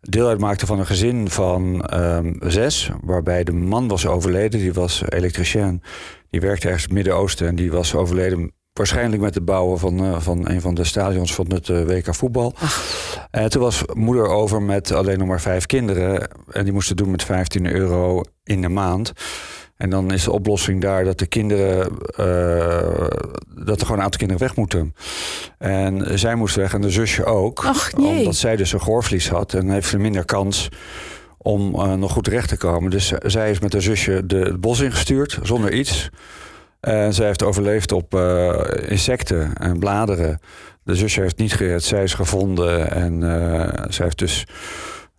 deel 0.00 0.28
uitmaakte 0.28 0.66
van 0.66 0.78
een 0.78 0.86
gezin 0.86 1.30
van 1.30 1.90
um, 1.94 2.36
zes. 2.40 2.90
Waarbij 3.00 3.44
de 3.44 3.52
man 3.52 3.88
was 3.88 4.06
overleden, 4.06 4.60
die 4.60 4.72
was 4.72 5.02
elektricien. 5.08 5.82
Die 6.30 6.40
werkte 6.40 6.66
ergens 6.66 6.86
in 6.86 6.88
het 6.88 7.04
Midden-Oosten 7.04 7.46
en 7.46 7.54
die 7.54 7.72
was 7.72 7.94
overleden 7.94 8.52
waarschijnlijk 8.72 9.22
met 9.22 9.34
het 9.34 9.44
bouwen 9.44 9.78
van, 9.78 10.04
uh, 10.04 10.20
van 10.20 10.48
een 10.48 10.60
van 10.60 10.74
de 10.74 10.84
stadions 10.84 11.34
van 11.34 11.52
het 11.52 11.68
uh, 11.68 11.84
WK 11.84 12.14
voetbal. 12.14 12.54
En 13.30 13.50
toen 13.50 13.62
was 13.62 13.82
moeder 13.92 14.26
over 14.28 14.62
met 14.62 14.92
alleen 14.92 15.18
nog 15.18 15.28
maar 15.28 15.40
vijf 15.40 15.66
kinderen. 15.66 16.28
En 16.50 16.64
die 16.64 16.72
moesten 16.72 16.96
doen 16.96 17.10
met 17.10 17.24
15 17.24 17.72
euro 17.72 18.22
in 18.44 18.60
de 18.60 18.68
maand. 18.68 19.12
En 19.82 19.90
dan 19.90 20.12
is 20.12 20.24
de 20.24 20.32
oplossing 20.32 20.80
daar 20.80 21.04
dat 21.04 21.18
de 21.18 21.26
kinderen, 21.26 21.92
uh, 22.20 23.06
dat 23.64 23.80
er 23.80 23.86
gewoon 23.86 23.98
een 23.98 24.04
aantal 24.04 24.18
kinderen 24.18 24.42
weg 24.42 24.56
moeten. 24.56 24.94
En 25.58 26.18
zij 26.18 26.34
moest 26.34 26.56
weg 26.56 26.74
en 26.74 26.80
de 26.80 26.90
zusje 26.90 27.24
ook. 27.24 27.64
Ach. 27.64 27.92
Omdat 27.92 28.34
zij 28.34 28.56
dus 28.56 28.72
een 28.72 28.80
gehoorverlies 28.80 29.28
had 29.28 29.54
en 29.54 29.70
heeft 29.70 29.88
ze 29.88 29.98
minder 29.98 30.24
kans 30.24 30.68
om 31.38 31.74
uh, 31.74 31.94
nog 31.94 32.12
goed 32.12 32.24
terecht 32.24 32.48
te 32.48 32.56
komen. 32.56 32.90
Dus 32.90 33.12
zij 33.22 33.50
is 33.50 33.60
met 33.60 33.72
haar 33.72 33.82
zusje 33.82 34.26
de, 34.26 34.36
het 34.36 34.60
bos 34.60 34.80
ingestuurd 34.80 35.38
zonder 35.42 35.72
iets. 35.72 36.10
En 36.80 37.14
zij 37.14 37.26
heeft 37.26 37.42
overleefd 37.42 37.92
op 37.92 38.14
uh, 38.14 38.60
insecten 38.88 39.54
en 39.54 39.78
bladeren. 39.78 40.40
De 40.84 40.94
zusje 40.94 41.20
heeft 41.20 41.38
niet 41.38 41.52
gered, 41.52 41.84
zij 41.84 42.02
is 42.02 42.14
gevonden 42.14 42.90
en 42.90 43.20
zij 43.88 44.04
heeft 44.04 44.18
dus. 44.18 44.46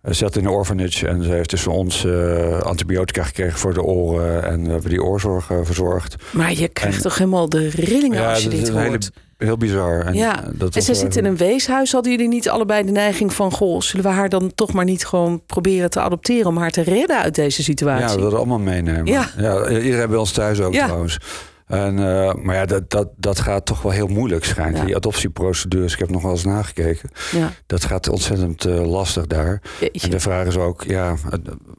Ze 0.04 0.14
zat 0.14 0.36
in 0.36 0.44
een 0.44 0.50
orphanage 0.50 1.08
en 1.08 1.22
ze 1.22 1.30
heeft 1.30 1.50
dus 1.50 1.62
van 1.62 1.72
ons 1.72 2.04
uh, 2.04 2.60
antibiotica 2.60 3.22
gekregen 3.22 3.58
voor 3.58 3.74
de 3.74 3.82
oren. 3.82 4.44
En 4.44 4.64
we 4.64 4.70
hebben 4.70 4.90
die 4.90 5.02
oorzorg 5.02 5.50
uh, 5.50 5.58
verzorgd. 5.62 6.16
Maar 6.32 6.52
je 6.52 6.68
krijgt 6.68 6.96
en, 6.96 7.02
toch 7.02 7.18
helemaal 7.18 7.48
de 7.48 7.68
rillingen 7.68 8.20
ja, 8.20 8.30
als 8.30 8.42
je 8.42 8.48
dit 8.48 8.62
is 8.62 8.68
hoort. 8.68 8.82
Hele, 8.82 8.98
heel 9.38 9.56
bizar. 9.56 10.00
En, 10.00 10.14
ja, 10.14 10.44
dat 10.52 10.76
en 10.76 10.82
ze 10.82 10.94
zit 10.94 11.16
in 11.16 11.24
een 11.24 11.36
weeshuis. 11.36 11.92
Hadden 11.92 12.12
jullie 12.12 12.28
niet 12.28 12.48
allebei 12.48 12.84
de 12.84 12.90
neiging 12.90 13.32
van... 13.32 13.52
goh, 13.52 13.80
zullen 13.80 14.04
we 14.04 14.10
haar 14.10 14.28
dan 14.28 14.52
toch 14.54 14.72
maar 14.72 14.84
niet 14.84 15.06
gewoon 15.06 15.42
proberen 15.46 15.90
te 15.90 16.00
adopteren... 16.00 16.46
om 16.46 16.56
haar 16.56 16.70
te 16.70 16.82
redden 16.82 17.18
uit 17.18 17.34
deze 17.34 17.62
situatie? 17.62 18.08
Ja, 18.08 18.14
we 18.14 18.20
wilden 18.20 18.38
allemaal 18.38 18.58
meenemen. 18.58 19.06
Ja. 19.06 19.28
ja 19.38 19.68
iedereen 19.68 20.08
bij 20.08 20.18
ons 20.18 20.32
thuis 20.32 20.60
ook 20.60 20.74
ja. 20.74 20.84
trouwens. 20.84 21.18
En, 21.66 21.98
uh, 21.98 22.34
maar 22.34 22.54
ja, 22.54 22.64
dat, 22.64 22.90
dat, 22.90 23.08
dat 23.16 23.40
gaat 23.40 23.66
toch 23.66 23.82
wel 23.82 23.92
heel 23.92 24.06
moeilijk 24.06 24.44
schijnt. 24.44 24.76
Ja. 24.76 24.84
Die 24.84 24.96
adoptieprocedures, 24.96 25.92
ik 25.92 25.98
heb 25.98 26.10
nog 26.10 26.22
wel 26.22 26.30
eens 26.30 26.44
nagekeken. 26.44 27.10
Ja. 27.32 27.50
Dat 27.66 27.84
gaat 27.84 28.08
ontzettend 28.08 28.66
uh, 28.66 28.86
lastig 28.90 29.26
daar. 29.26 29.62
Jeetje. 29.80 30.00
En 30.00 30.10
de 30.10 30.20
vraag 30.20 30.46
is 30.46 30.56
ook, 30.56 30.82
ja, 30.82 31.14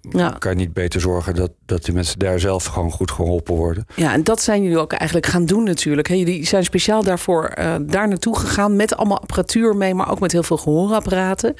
Ja. 0.09 0.29
kan 0.39 0.51
je 0.51 0.57
niet 0.57 0.73
beter 0.73 1.01
zorgen 1.01 1.35
dat, 1.35 1.51
dat 1.65 1.85
die 1.85 1.93
mensen 1.93 2.19
daar 2.19 2.39
zelf 2.39 2.65
gewoon 2.65 2.91
goed 2.91 3.11
geholpen 3.11 3.55
worden? 3.55 3.85
Ja, 3.95 4.13
en 4.13 4.23
dat 4.23 4.41
zijn 4.41 4.63
jullie 4.63 4.77
ook 4.79 4.91
eigenlijk 4.93 5.29
gaan 5.29 5.45
doen 5.45 5.63
natuurlijk. 5.63 6.07
hè. 6.07 6.13
Jullie 6.15 6.45
zijn 6.45 6.63
speciaal 6.63 7.03
daarvoor 7.03 7.43
eh, 7.45 7.75
daar 7.81 8.07
naartoe 8.07 8.37
gegaan 8.39 8.75
met 8.75 8.95
allemaal 8.95 9.19
apparatuur 9.21 9.75
mee, 9.75 9.93
maar 9.93 10.11
ook 10.11 10.19
met 10.19 10.31
heel 10.31 10.43
veel 10.43 10.57
gehoorapparaten. 10.57 11.53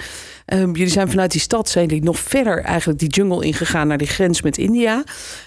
Ehm, 0.46 0.72
jullie 0.72 0.88
zijn 0.91 1.10
vanuit 1.10 1.32
die 1.32 1.41
stad 1.41 1.70
zijn 1.70 1.88
jullie 1.88 2.03
nog 2.03 2.20
verder 2.20 2.62
eigenlijk 2.63 3.00
die 3.00 3.10
jungle 3.10 3.46
ingegaan 3.46 3.88
naar 3.88 3.98
die 3.98 4.08
grens 4.08 4.41
met 4.41 4.58
India. 4.58 5.03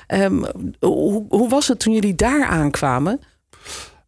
Ehm, 0.07 0.43
hoe, 0.81 1.25
hoe 1.29 1.49
was 1.49 1.69
het 1.69 1.79
toen 1.79 1.93
jullie 1.95 2.15
daar 2.15 2.47
aankwamen? 2.69 3.21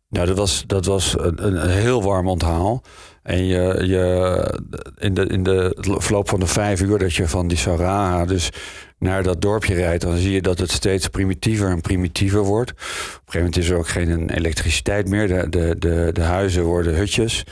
Nou, 0.09 0.27
dat 0.27 0.37
was, 0.37 0.65
dat 0.67 0.85
was 0.85 1.15
een, 1.19 1.47
een 1.47 1.69
heel 1.69 2.03
warm 2.03 2.29
onthaal. 2.29 2.83
En 3.23 3.45
je, 3.45 3.87
je, 3.87 4.61
in, 4.99 5.15
de, 5.15 5.27
in 5.27 5.43
de 5.43 5.77
verloop 5.81 6.29
van 6.29 6.41
de 6.41 6.47
vijf 6.47 6.81
uur 6.81 6.99
dat 6.99 7.15
je 7.15 7.29
van 7.29 7.49
die 7.49 7.59
Saraha 7.59 8.25
dus 8.25 8.51
naar 8.99 9.23
dat 9.23 9.41
dorpje 9.41 9.75
rijdt, 9.75 10.03
dan 10.03 10.17
zie 10.17 10.33
je 10.33 10.43
dat 10.43 10.59
het 10.59 10.71
steeds 10.71 11.09
primitiever 11.09 11.71
en 11.71 11.81
primitiever 11.81 12.43
wordt. 12.43 12.71
Op 12.71 12.77
een 12.77 12.85
gegeven 13.17 13.39
moment 13.39 13.57
is 13.57 13.71
er 13.71 13.77
ook 13.77 13.89
geen 13.89 14.31
elektriciteit 14.31 15.09
meer. 15.09 15.29
De, 15.29 15.49
de, 15.49 15.77
de, 15.79 16.11
de 16.13 16.23
huizen 16.23 16.63
worden 16.63 16.95
hutjes. 16.95 17.45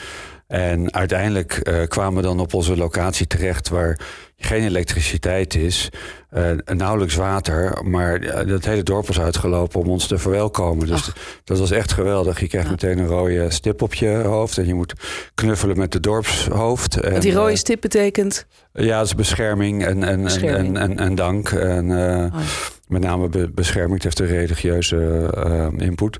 En 0.48 0.92
uiteindelijk 0.94 1.52
eh, 1.52 1.82
kwamen 1.88 2.16
we 2.16 2.22
dan 2.22 2.40
op 2.40 2.54
onze 2.54 2.76
locatie 2.76 3.26
terecht 3.26 3.68
waar 3.68 3.98
geen 4.36 4.62
elektriciteit 4.64 5.54
is, 5.54 5.88
eh, 6.30 6.50
nauwelijks 6.64 7.14
water, 7.14 7.84
maar 7.84 8.20
eh, 8.20 8.46
het 8.52 8.64
hele 8.64 8.82
dorp 8.82 9.06
was 9.06 9.20
uitgelopen 9.20 9.80
om 9.80 9.88
ons 9.88 10.06
te 10.06 10.18
verwelkomen. 10.18 10.86
Dus 10.86 11.10
dat 11.44 11.58
was 11.58 11.70
echt 11.70 11.92
geweldig. 11.92 12.40
Je 12.40 12.46
krijgt 12.48 12.70
meteen 12.70 12.98
een 12.98 13.06
rode 13.06 13.50
stip 13.50 13.82
op 13.82 13.94
je 13.94 14.08
hoofd 14.08 14.58
en 14.58 14.66
je 14.66 14.74
moet 14.74 14.92
knuffelen 15.34 15.78
met 15.78 15.92
de 15.92 16.00
dorpshoofd. 16.00 17.00
En, 17.00 17.10
Want 17.10 17.22
die 17.22 17.32
rode 17.34 17.56
stip 17.56 17.80
betekent. 17.80 18.46
ja, 18.72 18.98
dat 18.98 19.06
is 19.06 19.14
bescherming 19.14 19.84
en, 19.84 20.04
en, 20.04 20.22
Bescherming. 20.22 20.76
En, 20.78 20.90
en, 20.90 20.98
en 20.98 21.14
dank. 21.14 21.48
En, 21.50 21.90
Oh. 21.90 22.40
Met 22.86 23.02
name 23.02 23.28
be- 23.28 23.50
bescherming, 23.50 23.94
het 23.94 24.02
heeft 24.02 24.18
een 24.18 24.36
religieuze 24.38 25.74
input. 25.76 26.16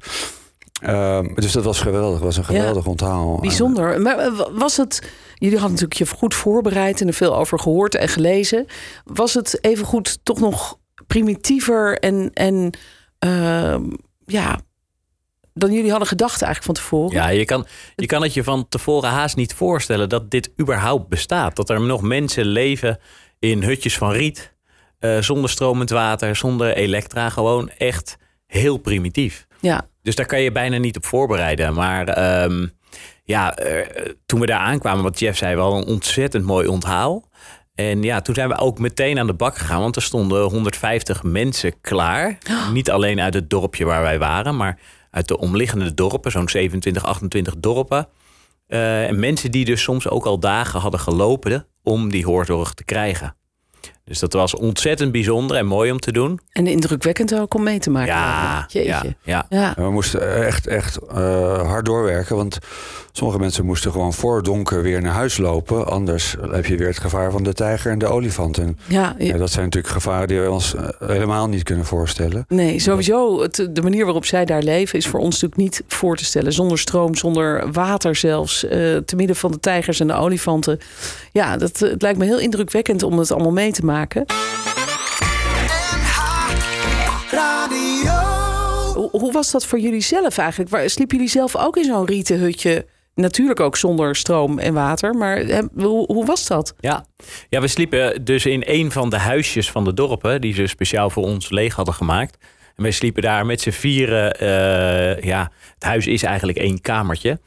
Ehm, 0.80 1.35
dus 1.35 1.52
dat 1.52 1.64
was 1.64 1.80
geweldig, 1.80 2.14
het 2.14 2.25
was 2.25 2.37
een 2.37 2.54
Ja. 2.54 2.58
geweldig 2.58 2.87
onthaal. 2.87 3.38
Bijzonder. 3.40 4.00
Maar 4.00 4.18
eh, 4.18 4.40
was 4.52 4.76
het. 4.76 5.11
Jullie 5.35 5.58
hadden 5.58 5.78
natuurlijk 5.80 6.11
je 6.11 6.16
goed 6.16 6.35
voorbereid 6.35 7.00
en 7.00 7.06
er 7.06 7.14
veel 7.14 7.37
over 7.37 7.58
gehoord 7.58 7.94
en 7.94 8.08
gelezen. 8.08 8.66
Was 9.04 9.35
het 9.35 9.58
evengoed 9.61 10.18
toch 10.23 10.40
nog 10.40 10.78
primitiever 11.06 11.99
en, 11.99 12.30
en 12.35 12.70
ehm, 13.18 13.82
ja, 14.26 14.61
dan 15.54 15.73
jullie 15.73 15.90
hadden 15.90 16.08
gedacht 16.08 16.42
eigenlijk 16.42 16.64
van 16.64 16.85
tevoren? 16.85 17.12
Ja, 17.16 17.28
je 17.28 17.44
kan, 17.44 17.66
je 17.97 18.06
kan 18.06 18.23
het 18.23 18.35
je 18.35 18.44
van 18.44 18.68
tevoren 18.68 19.11
haast 19.11 19.37
niet 19.37 19.54
voorstellen 19.54 20.08
dat 20.08 20.30
dit 20.30 20.50
überhaupt 20.61 21.08
bestaat. 21.08 21.56
Dat 21.56 21.70
er 21.70 21.80
nog 21.80 22.02
mensen 22.02 22.44
leven 22.44 22.99
in 23.38 23.62
hutjes 23.62 23.99
van 23.99 24.11
riet, 24.12 24.54
eh, 24.99 25.18
zonder 25.18 25.50
stromend 25.50 25.90
water, 25.90 26.37
zonder 26.37 26.75
elektra. 26.75 27.28
Gewoon 27.28 27.70
echt 27.70 28.16
heel 28.47 28.76
primitief. 28.76 29.47
Ja. 29.61 29.88
Dus 30.08 30.16
daar 30.16 30.26
kan 30.26 30.40
je 30.40 30.52
bijna 30.52 30.76
niet 30.76 30.96
op 30.96 31.06
voorbereiden. 31.06 31.74
Maar 31.74 32.08
ehm, 32.08 32.66
ja, 33.24 33.56
eh, 33.56 34.12
toen 34.26 34.40
we 34.40 34.46
daar 34.46 34.58
aankwamen, 34.58 35.02
wat 35.02 35.18
Jeff 35.18 35.38
zei, 35.38 35.56
wel 35.56 35.76
een 35.76 35.84
ontzettend 35.84 36.44
mooi 36.44 36.66
onthaal. 36.66 37.28
En 37.74 38.02
ja, 38.02 38.20
toen 38.20 38.34
zijn 38.34 38.48
we 38.48 38.58
ook 38.58 38.78
meteen 38.78 39.18
aan 39.18 39.26
de 39.26 39.34
bak 39.34 39.56
gegaan, 39.56 39.80
want 39.80 39.96
er 39.96 40.02
stonden 40.02 40.42
150 40.42 41.22
mensen 41.22 41.80
klaar. 41.80 42.38
Niet 42.72 42.90
alleen 42.90 43.20
uit 43.20 43.34
het 43.34 43.50
dorpje 43.50 43.84
waar 43.84 44.02
wij 44.02 44.18
waren, 44.18 44.56
maar 44.56 44.78
uit 45.10 45.28
de 45.28 45.38
omliggende 45.38 45.94
dorpen, 45.94 46.30
zo'n 46.30 46.48
27, 46.48 47.04
28 47.04 47.54
dorpen. 47.58 48.08
Eh, 48.66 49.08
en 49.08 49.18
mensen 49.18 49.50
die 49.50 49.64
dus 49.64 49.82
soms 49.82 50.08
ook 50.08 50.26
al 50.26 50.38
dagen 50.38 50.80
hadden 50.80 51.00
gelopen 51.00 51.66
om 51.82 52.10
die 52.10 52.24
hoorzorg 52.24 52.74
te 52.74 52.84
krijgen. 52.84 53.36
Dus 54.08 54.18
dat 54.18 54.32
was 54.32 54.54
ontzettend 54.54 55.12
bijzonder 55.12 55.56
en 55.56 55.66
mooi 55.66 55.90
om 55.90 55.98
te 56.00 56.12
doen. 56.12 56.40
En 56.52 56.66
indrukwekkend 56.66 57.34
ook 57.38 57.54
om 57.54 57.62
mee 57.62 57.78
te 57.78 57.90
maken. 57.90 58.14
Ja, 58.14 58.64
Jeetje. 58.68 59.16
ja, 59.22 59.46
ja. 59.48 59.72
We 59.76 59.90
moesten 59.90 60.44
echt, 60.46 60.66
echt 60.66 60.98
eh, 61.08 61.68
hard 61.68 61.84
doorwerken. 61.84 62.36
Want 62.36 62.58
sommige 63.12 63.38
mensen 63.38 63.64
moesten 63.64 63.92
gewoon 63.92 64.12
voor 64.12 64.42
donker 64.42 64.82
weer 64.82 65.02
naar 65.02 65.12
huis 65.12 65.36
lopen. 65.36 65.86
Anders 65.86 66.36
heb 66.50 66.66
je 66.66 66.76
weer 66.76 66.86
het 66.86 66.98
gevaar 66.98 67.30
van 67.30 67.42
de 67.42 67.52
tijger 67.52 67.90
en 67.90 67.98
de 67.98 68.06
olifant. 68.06 68.58
En 68.58 68.78
Ja, 68.86 69.14
ja, 69.18 69.36
dat 69.36 69.50
zijn 69.50 69.64
natuurlijk 69.64 69.92
gevaren 69.92 70.28
die 70.28 70.40
we 70.40 70.50
ons 70.50 70.74
eh, 70.74 70.88
helemaal 70.98 71.48
niet 71.48 71.62
kunnen 71.62 71.84
voorstellen. 71.84 72.44
Nee, 72.48 72.78
sowieso. 72.78 73.42
Het, 73.42 73.68
de 73.72 73.82
manier 73.82 74.04
waarop 74.04 74.24
zij 74.24 74.44
daar 74.44 74.62
leven 74.62 74.98
is 74.98 75.06
voor 75.06 75.20
ons 75.20 75.40
natuurlijk 75.40 75.60
niet 75.60 75.82
voor 75.88 76.16
te 76.16 76.24
stellen. 76.24 76.52
Zonder 76.52 76.78
stroom, 76.78 77.14
zonder 77.14 77.72
water 77.72 78.16
zelfs. 78.16 78.64
eh, 78.64 78.70
te 78.96 79.16
midden 79.16 79.36
van 79.36 79.50
de 79.50 79.60
tijgers 79.60 80.00
en 80.00 80.06
de 80.06 80.14
olifanten. 80.14 80.78
Ja, 81.32 81.56
dat, 81.56 81.78
het 81.78 82.02
lijkt 82.02 82.18
me 82.18 82.24
heel 82.24 82.38
indrukwekkend 82.38 83.02
om 83.02 83.18
het 83.18 83.32
allemaal 83.32 83.52
mee 83.52 83.72
te 83.72 83.84
maken. 83.84 83.96
Hoe, 88.95 89.09
hoe 89.11 89.33
was 89.33 89.50
dat 89.50 89.67
voor 89.67 89.78
jullie 89.78 90.00
zelf 90.00 90.38
eigenlijk? 90.38 90.71
Waar, 90.71 90.90
sliepen 90.90 91.17
jullie 91.17 91.33
zelf 91.33 91.57
ook 91.57 91.76
in 91.76 91.85
zo'n 91.85 92.07
rieten 92.07 92.38
hutje? 92.38 92.87
Natuurlijk 93.14 93.61
ook 93.61 93.76
zonder 93.76 94.17
stroom 94.17 94.59
en 94.59 94.75
water. 94.75 95.14
Maar 95.14 95.37
hè, 95.37 95.61
hoe, 95.75 96.07
hoe 96.07 96.25
was 96.26 96.47
dat? 96.47 96.75
Ja. 96.81 97.05
ja, 97.49 97.61
we 97.61 97.69
sliepen 97.69 98.25
dus 98.25 98.47
in 98.47 98.62
een 98.67 98.93
van 98.93 99.11
de 99.11 99.19
huisjes 99.19 99.71
van 99.71 99.85
de 99.85 99.95
dorpen... 99.95 100.40
die 100.40 100.55
ze 100.55 100.67
speciaal 100.67 101.11
voor 101.11 101.23
ons 101.25 101.50
leeg 101.50 101.75
hadden 101.75 101.95
gemaakt. 101.95 102.37
En 102.76 102.83
wij 102.83 102.93
sliepen 102.93 103.23
daar 103.23 103.47
met 103.47 103.61
z'n 103.61 103.71
vieren. 103.71 104.33
eh, 104.38 105.23
ja, 105.23 105.50
het 105.75 105.85
huis 105.85 106.07
is 106.07 106.23
eigenlijk 106.23 106.59
één 106.59 106.81
kamertje. 106.81 107.38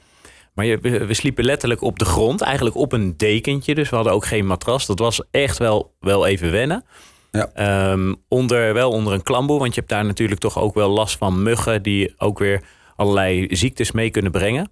Maar 0.54 0.66
je, 0.66 0.78
we, 0.82 1.06
we 1.06 1.14
sliepen 1.14 1.46
letterlijk 1.46 1.82
op 1.82 2.00
de 2.00 2.06
grond, 2.06 2.42
eigenlijk 2.42 2.76
op 2.76 2.92
een 2.92 3.18
dekentje. 3.18 3.76
Dus 3.76 3.90
we 3.90 3.96
hadden 3.96 4.14
ook 4.14 4.26
geen 4.26 4.46
matras. 4.46 4.86
Dat 4.86 5.00
was 5.00 5.22
echt 5.32 5.58
wel, 5.58 5.94
wel 6.00 6.26
even 6.26 6.52
wennen. 6.52 6.86
Ja. 7.32 7.50
Ehm, 7.54 8.14
onder, 8.28 8.74
wel 8.74 8.92
onder 8.92 9.14
een 9.14 9.24
klamboe, 9.24 9.60
want 9.60 9.74
je 9.74 9.80
hebt 9.80 9.92
daar 9.92 10.06
natuurlijk 10.06 10.40
toch 10.40 10.60
ook 10.60 10.74
wel 10.74 10.90
last 10.90 11.18
van 11.18 11.44
muggen... 11.44 11.84
die 11.84 12.14
ook 12.18 12.40
weer 12.40 12.62
allerlei 12.96 13.48
ziektes 13.50 13.92
mee 13.92 14.10
kunnen 14.10 14.32
brengen. 14.32 14.72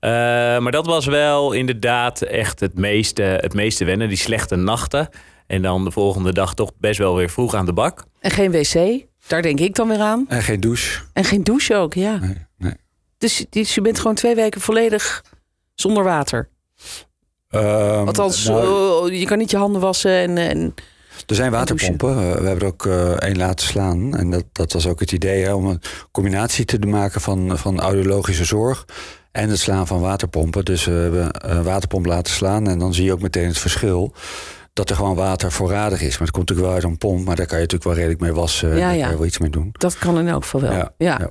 Eh, 0.00 0.10
maar 0.58 0.70
dat 0.72 0.86
was 0.86 1.06
wel 1.06 1.52
inderdaad 1.52 2.22
echt 2.22 2.60
het 2.60 2.74
meeste, 2.74 3.22
het 3.22 3.54
meeste 3.54 3.84
wennen. 3.84 4.08
Die 4.08 4.16
slechte 4.16 4.56
nachten. 4.56 5.08
En 5.46 5.62
dan 5.62 5.84
de 5.84 5.90
volgende 5.90 6.32
dag 6.32 6.54
toch 6.54 6.72
best 6.78 6.98
wel 6.98 7.16
weer 7.16 7.30
vroeg 7.30 7.54
aan 7.54 7.66
de 7.66 7.72
bak. 7.72 8.04
En 8.20 8.30
geen 8.30 8.50
wc, 8.50 9.04
daar 9.26 9.42
denk 9.42 9.60
ik 9.60 9.74
dan 9.74 9.88
weer 9.88 10.00
aan. 10.00 10.24
En 10.28 10.42
geen 10.42 10.60
douche. 10.60 11.00
En 11.12 11.24
geen 11.24 11.44
douche 11.44 11.76
ook, 11.76 11.94
ja. 11.94 12.16
Nee, 12.16 12.36
nee. 12.58 12.74
Dus, 13.22 13.44
dus 13.50 13.74
je 13.74 13.80
bent 13.80 13.98
gewoon 13.98 14.14
twee 14.14 14.34
weken 14.34 14.60
volledig 14.60 15.24
zonder 15.74 16.04
water. 16.04 16.48
Ehm, 17.50 18.06
Althans, 18.06 18.44
nou, 18.44 19.12
eh, 19.12 19.20
je 19.20 19.26
kan 19.26 19.38
niet 19.38 19.50
je 19.50 19.56
handen 19.56 19.80
wassen. 19.80 20.12
En, 20.12 20.38
en 20.38 20.74
Er 21.26 21.34
zijn 21.34 21.50
waterpompen. 21.50 22.10
Eh, 22.10 22.16
We 22.16 22.46
hebben 22.46 22.58
er 22.60 22.64
ook 22.64 22.86
eh, 22.86 23.10
één 23.10 23.36
laten 23.36 23.66
slaan. 23.66 24.16
En 24.16 24.30
dat, 24.30 24.44
dat 24.52 24.72
was 24.72 24.86
ook 24.86 25.00
het 25.00 25.12
idee 25.12 25.44
hè, 25.44 25.52
om 25.52 25.66
een 25.66 25.80
combinatie 26.10 26.64
te 26.64 26.78
maken 26.78 27.20
van, 27.20 27.58
van 27.58 27.80
audiologische 27.80 28.44
zorg 28.44 28.86
en 29.32 29.48
het 29.48 29.58
slaan 29.58 29.86
van 29.86 30.00
waterpompen. 30.00 30.64
Dus 30.64 30.84
we 30.84 30.92
hebben 30.92 31.50
een 31.50 31.62
waterpomp 31.62 32.06
laten 32.06 32.32
slaan 32.32 32.68
en 32.68 32.78
dan 32.78 32.94
zie 32.94 33.04
je 33.04 33.12
ook 33.12 33.22
meteen 33.22 33.46
het 33.46 33.58
verschil. 33.58 34.14
Dat 34.72 34.90
er 34.90 34.96
gewoon 34.96 35.14
water 35.14 35.52
voorradig 35.52 36.00
is. 36.00 36.18
Maar 36.18 36.26
het 36.26 36.30
komt 36.30 36.48
natuurlijk 36.48 36.66
wel 36.66 36.76
uit 36.76 36.84
een 36.84 36.98
pomp, 36.98 37.26
maar 37.26 37.36
daar 37.36 37.46
kan 37.46 37.56
je 37.56 37.62
natuurlijk 37.62 37.90
wel 37.90 37.98
redelijk 37.98 38.20
mee 38.20 38.32
wassen. 38.32 38.68
Ja, 38.68 38.74
daar 38.74 38.94
ja. 38.94 39.02
kan 39.02 39.10
je 39.10 39.16
wel 39.16 39.26
iets 39.26 39.38
mee 39.38 39.50
doen. 39.50 39.68
dat 39.72 39.98
kan 39.98 40.18
in 40.18 40.28
elk 40.28 40.42
geval 40.42 40.60
wel. 40.60 40.72
Ja. 40.72 40.92
Ja, 40.98 41.18
ja. 41.18 41.28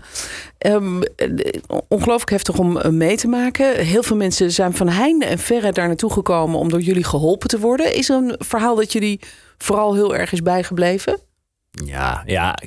Ehm, 0.58 1.02
eh, 1.02 1.28
ongelooflijk 1.88 2.30
heftig 2.30 2.58
om 2.58 2.78
eh, 2.78 2.92
mee 2.92 3.18
te 3.18 3.28
maken. 3.28 3.86
Heel 3.86 4.04
veel 4.04 4.16
mensen 4.16 4.52
zijn 4.52 4.74
van 4.74 4.88
heinde 4.90 5.26
en 5.26 5.40
verre 5.40 5.72
daar 5.72 5.88
naartoe 5.88 6.12
gekomen 6.12 6.60
om 6.60 6.70
door 6.70 6.82
jullie 6.82 7.04
geholpen 7.04 7.50
te 7.50 7.60
worden. 7.60 7.96
Is 7.96 8.10
er 8.10 8.16
een 8.16 8.36
verhaal 8.38 8.76
dat 8.76 8.92
jullie 8.92 9.20
vooral 9.58 9.94
heel 9.94 10.16
erg 10.16 10.32
is 10.32 10.42
bijgebleven? 10.42 11.20
Ja, 11.72 12.24
ja. 12.26 12.58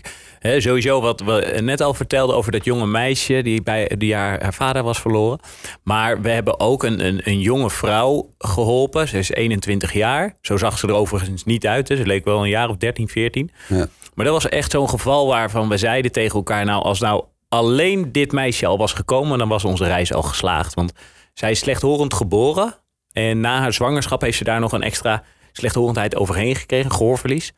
Sowieso 0.59 1.01
wat 1.01 1.21
we 1.21 1.59
net 1.63 1.81
al 1.81 1.95
vertelden 1.95 2.37
over 2.37 2.53
dat 2.53 2.65
jonge 2.65 2.87
meisje 2.87 3.43
die 3.43 3.63
bij 3.63 3.91
die 3.99 4.15
haar, 4.15 4.43
haar 4.43 4.55
vader 4.55 4.83
was 4.83 5.01
verloren. 5.01 5.39
Maar 5.83 6.21
we 6.21 6.31
hebben 6.31 6.61
ook 6.61 6.83
een, 6.83 7.07
een, 7.07 7.21
een 7.25 7.41
jonge 7.41 7.71
vrouw 7.71 8.31
geholpen. 8.39 9.09
Ze 9.09 9.19
is 9.19 9.31
21 9.31 9.93
jaar. 9.93 10.37
Zo 10.41 10.57
zag 10.57 10.79
ze 10.79 10.87
er 10.87 10.95
overigens 10.95 11.45
niet 11.45 11.67
uit. 11.67 11.89
hè. 11.89 11.97
Ze 11.97 12.07
leek 12.07 12.25
wel 12.25 12.43
een 12.43 12.49
jaar 12.49 12.69
of 12.69 12.77
13, 12.77 13.09
14. 13.09 13.51
Ja. 13.69 13.87
Maar 14.15 14.25
dat 14.25 14.35
was 14.35 14.49
echt 14.49 14.71
zo'n 14.71 14.89
geval 14.89 15.27
waarvan 15.27 15.69
we 15.69 15.77
zeiden 15.77 16.13
tegen 16.13 16.35
elkaar: 16.35 16.65
Nou, 16.65 16.83
als 16.83 17.01
nou 17.01 17.25
alleen 17.49 18.13
dit 18.13 18.33
meisje 18.33 18.67
al 18.67 18.79
was 18.79 18.93
gekomen, 18.93 19.39
dan 19.39 19.49
was 19.49 19.65
onze 19.65 19.87
reis 19.87 20.13
al 20.13 20.23
geslaagd. 20.23 20.75
Want 20.75 20.93
zij 21.35 21.51
is 21.51 21.59
slechthorend 21.59 22.15
geboren. 22.15 22.75
En 23.13 23.41
na 23.41 23.59
haar 23.59 23.73
zwangerschap 23.73 24.21
heeft 24.21 24.39
ze 24.39 24.45
daar 24.45 24.61
nog 24.61 24.73
een 24.73 24.83
extra 24.83 25.23
slechthorendheid 25.59 26.17
overheen 26.17 26.55
gekregen, 26.55 26.91
gehoorverlies. 26.93 27.53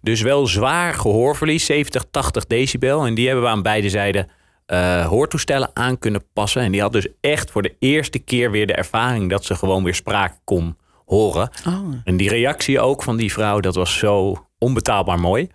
Dus 0.00 0.20
wel 0.20 0.46
zwaar 0.46 0.94
gehoorverlies, 0.94 1.64
70, 1.66 2.04
80 2.10 2.46
decibel. 2.46 3.06
En 3.06 3.14
die 3.14 3.26
hebben 3.26 3.44
we 3.44 3.50
aan 3.50 3.62
beide 3.62 3.88
zijden 3.90 4.28
eh, 4.66 5.06
hoortoestellen 5.06 5.70
aan 5.74 5.98
kunnen 5.98 6.24
passen. 6.32 6.62
En 6.62 6.72
die 6.72 6.80
had 6.80 6.92
dus 6.92 7.06
echt 7.20 7.50
voor 7.50 7.62
de 7.62 7.74
eerste 7.78 8.18
keer 8.18 8.50
weer 8.50 8.66
de 8.66 8.74
ervaring 8.74 9.30
dat 9.30 9.44
ze 9.44 9.54
gewoon 9.54 9.84
weer 9.84 9.94
spraak 9.94 10.34
kon 10.44 10.76
horen. 11.06 11.50
Oh. 11.66 11.74
En 12.04 12.16
die 12.16 12.28
reactie 12.28 12.80
ook 12.80 13.02
van 13.02 13.16
die 13.16 13.32
vrouw, 13.32 13.60
dat 13.60 13.74
was 13.74 13.98
zo 13.98 14.46
onbetaalbaar 14.58 15.20
mooi. 15.20 15.48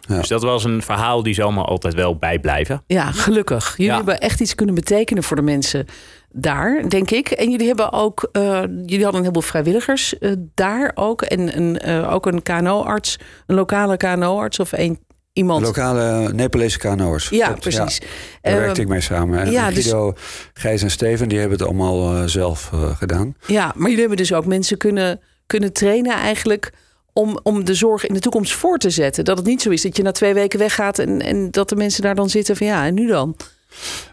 Ja. 0.00 0.16
Dus 0.16 0.28
dat 0.28 0.42
was 0.42 0.64
een 0.64 0.82
verhaal 0.82 1.22
die 1.22 1.34
zomaar 1.34 1.64
altijd 1.64 1.94
wel 1.94 2.16
bijblijven. 2.16 2.82
Ja, 2.86 3.12
gelukkig. 3.12 3.70
Jullie 3.76 3.90
Ja. 3.90 3.96
hebben 3.96 4.20
echt 4.20 4.40
iets 4.40 4.54
kunnen 4.54 4.74
betekenen 4.74 5.22
voor 5.22 5.36
de 5.36 5.42
mensen 5.42 5.86
daar, 6.32 6.88
denk 6.88 7.10
ik. 7.10 7.30
En 7.30 7.50
jullie 7.50 7.66
hebben 7.66 7.92
ook, 7.92 8.28
eh, 8.32 8.62
jullie 8.62 9.02
hadden 9.02 9.14
een 9.14 9.20
heleboel 9.20 9.42
vrijwilligers 9.42 10.18
eh, 10.18 10.32
daar 10.54 10.92
ook. 10.94 11.22
En 11.22 11.56
een, 11.56 11.78
eh, 11.78 12.12
ook 12.12 12.26
een 12.26 12.42
KNO-arts, 12.42 13.18
een 13.46 13.54
lokale 13.54 13.96
KNO-arts 13.96 14.58
of 14.58 14.72
een, 14.72 14.98
iemand. 15.32 15.62
Lokale 15.62 16.32
Nepalese 16.32 16.78
kanoers. 16.78 17.28
ja, 17.28 17.46
Klopt, 17.46 17.60
precies. 17.60 18.00
Daar 18.42 18.60
werkte 18.60 18.80
ik 18.80 18.88
mee 18.88 19.00
samen. 19.00 19.38
En 19.38 19.50
ja, 19.50 19.70
dus- 19.70 19.84
Guido, 19.84 20.14
Gijs 20.52 20.82
en 20.82 20.90
Steven, 20.90 21.28
die 21.28 21.38
hebben 21.38 21.58
het 21.58 21.66
allemaal 21.66 22.28
zelf 22.28 22.70
gedaan. 22.98 23.34
Ja, 23.46 23.72
maar 23.74 23.84
jullie 23.84 23.98
hebben 23.98 24.16
dus 24.16 24.32
ook 24.32 24.46
mensen 24.46 24.76
kunnen, 24.76 25.20
kunnen 25.46 25.72
trainen 25.72 26.14
eigenlijk 26.14 26.72
om, 27.12 27.38
om 27.42 27.64
de 27.64 27.74
zorg 27.74 28.06
in 28.06 28.14
de 28.14 28.20
toekomst 28.20 28.52
voor 28.52 28.78
te 28.78 28.90
zetten. 28.90 29.24
Dat 29.24 29.36
het 29.36 29.46
niet 29.46 29.62
zo 29.62 29.70
is 29.70 29.82
dat 29.82 29.96
je 29.96 30.02
na 30.02 30.12
twee 30.12 30.34
weken 30.34 30.58
weggaat 30.58 30.98
en, 30.98 31.20
en 31.22 31.50
dat 31.50 31.68
de 31.68 31.76
mensen 31.76 32.02
daar 32.02 32.14
dan 32.14 32.30
zitten 32.30 32.56
van 32.56 32.66
ja, 32.66 32.86
en 32.86 32.94
nu 32.94 33.06
dan? 33.06 33.36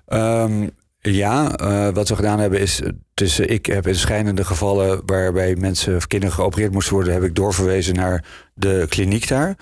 Ehm, 0.05 0.67
ja, 1.00 1.56
eh, 1.56 1.89
wat 1.94 2.10
we 2.10 2.16
gedaan 2.16 2.39
hebben 2.39 2.60
is... 2.60 2.82
Dus 3.13 3.39
ik 3.39 3.66
heb 3.66 3.88
in 3.88 3.96
schijnende 3.96 4.46
gevallen 4.46 5.01
waarbij 5.06 5.56
mensen 5.56 5.96
of 5.96 6.08
kinderen 6.08 6.36
geopereerd 6.36 6.72
moesten 6.72 6.94
worden... 6.94 7.13
heb 7.13 7.24
ik 7.24 7.36
doorverwezen 7.36 7.96
naar 7.96 8.25
de 8.54 8.86
kliniek 8.89 9.27
daar. 9.27 9.58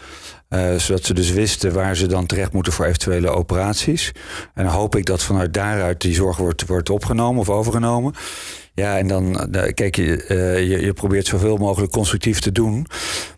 Eh, 0.50 0.76
zodat 0.76 1.06
ze 1.06 1.14
dus 1.14 1.32
wisten 1.32 1.74
waar 1.74 1.96
ze 1.96 2.08
dan 2.08 2.26
terecht 2.26 2.54
moeten 2.54 2.74
voor 2.74 2.86
eventuele 2.86 3.30
operaties. 3.30 4.12
En 4.54 4.64
dan 4.64 4.74
hoop 4.74 4.96
ik 4.96 5.06
dat 5.06 5.24
vanuit 5.24 5.54
daaruit 5.54 6.02
die 6.02 6.14
zorg 6.14 6.38
wordt, 6.38 6.68
wordt 6.68 6.90
opgenomen 6.90 7.42
of 7.42 7.50
overgenomen. 7.50 8.14
Ja, 8.74 8.98
en 8.98 9.08
dan, 9.08 9.50
kijk, 9.74 9.96
je, 9.96 10.26
je, 10.68 10.82
je 10.82 10.94
probeert 10.94 11.28
zoveel 11.28 11.58
mogelijk 11.58 11.92
constructief 11.92 12.40
te 12.40 12.52
doen. 12.52 12.88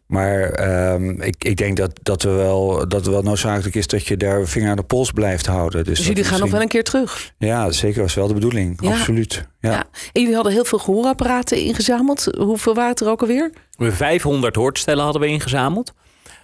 Maar 0.08 0.42
ehm, 0.42 1.22
ik, 1.22 1.44
ik 1.44 1.58
denk 1.58 1.78
dat, 1.78 1.92
dat, 2.02 2.24
er 2.24 2.36
wel, 2.36 2.78
dat 2.78 3.06
het 3.06 3.08
wel 3.08 3.22
noodzakelijk 3.22 3.76
is 3.76 3.88
dat 3.88 4.08
je 4.08 4.18
daar 4.18 4.46
vinger 4.48 4.70
aan 4.70 4.76
de 4.76 4.84
pols 4.84 5.12
blijft 5.12 5.46
houden. 5.46 5.84
Dus, 5.84 5.98
Dus 5.98 6.08
jullie 6.08 6.24
gaan 6.24 6.40
nog 6.40 6.52
wel 6.52 6.62
een 6.62 6.68
keer 6.68 6.84
terug. 6.84 7.34
Ja, 7.38 7.72
zeker. 7.72 8.02
was 8.02 8.14
wel 8.14 8.28
de 8.28 8.34
bedoeling. 8.34 8.82
Ja. 8.82 8.92
Absoluut. 8.92 9.48
Ja. 9.60 9.72
Ja. 9.72 9.80
En 10.12 10.22
jullie 10.22 10.36
hadden 10.36 10.54
heel 10.54 10.66
veel 10.66 10.80
gehoorapparaten 10.80 11.58
ingezameld. 11.58 12.28
Hoeveel 12.38 12.74
waren 12.74 12.90
het 12.90 13.00
er 13.00 13.10
ook 13.10 13.22
alweer? 13.22 13.52
We 13.78 13.92
500 13.92 14.56
hoortstellen 14.56 15.04
hadden 15.04 15.22
we 15.22 15.28
ingezameld. 15.28 15.94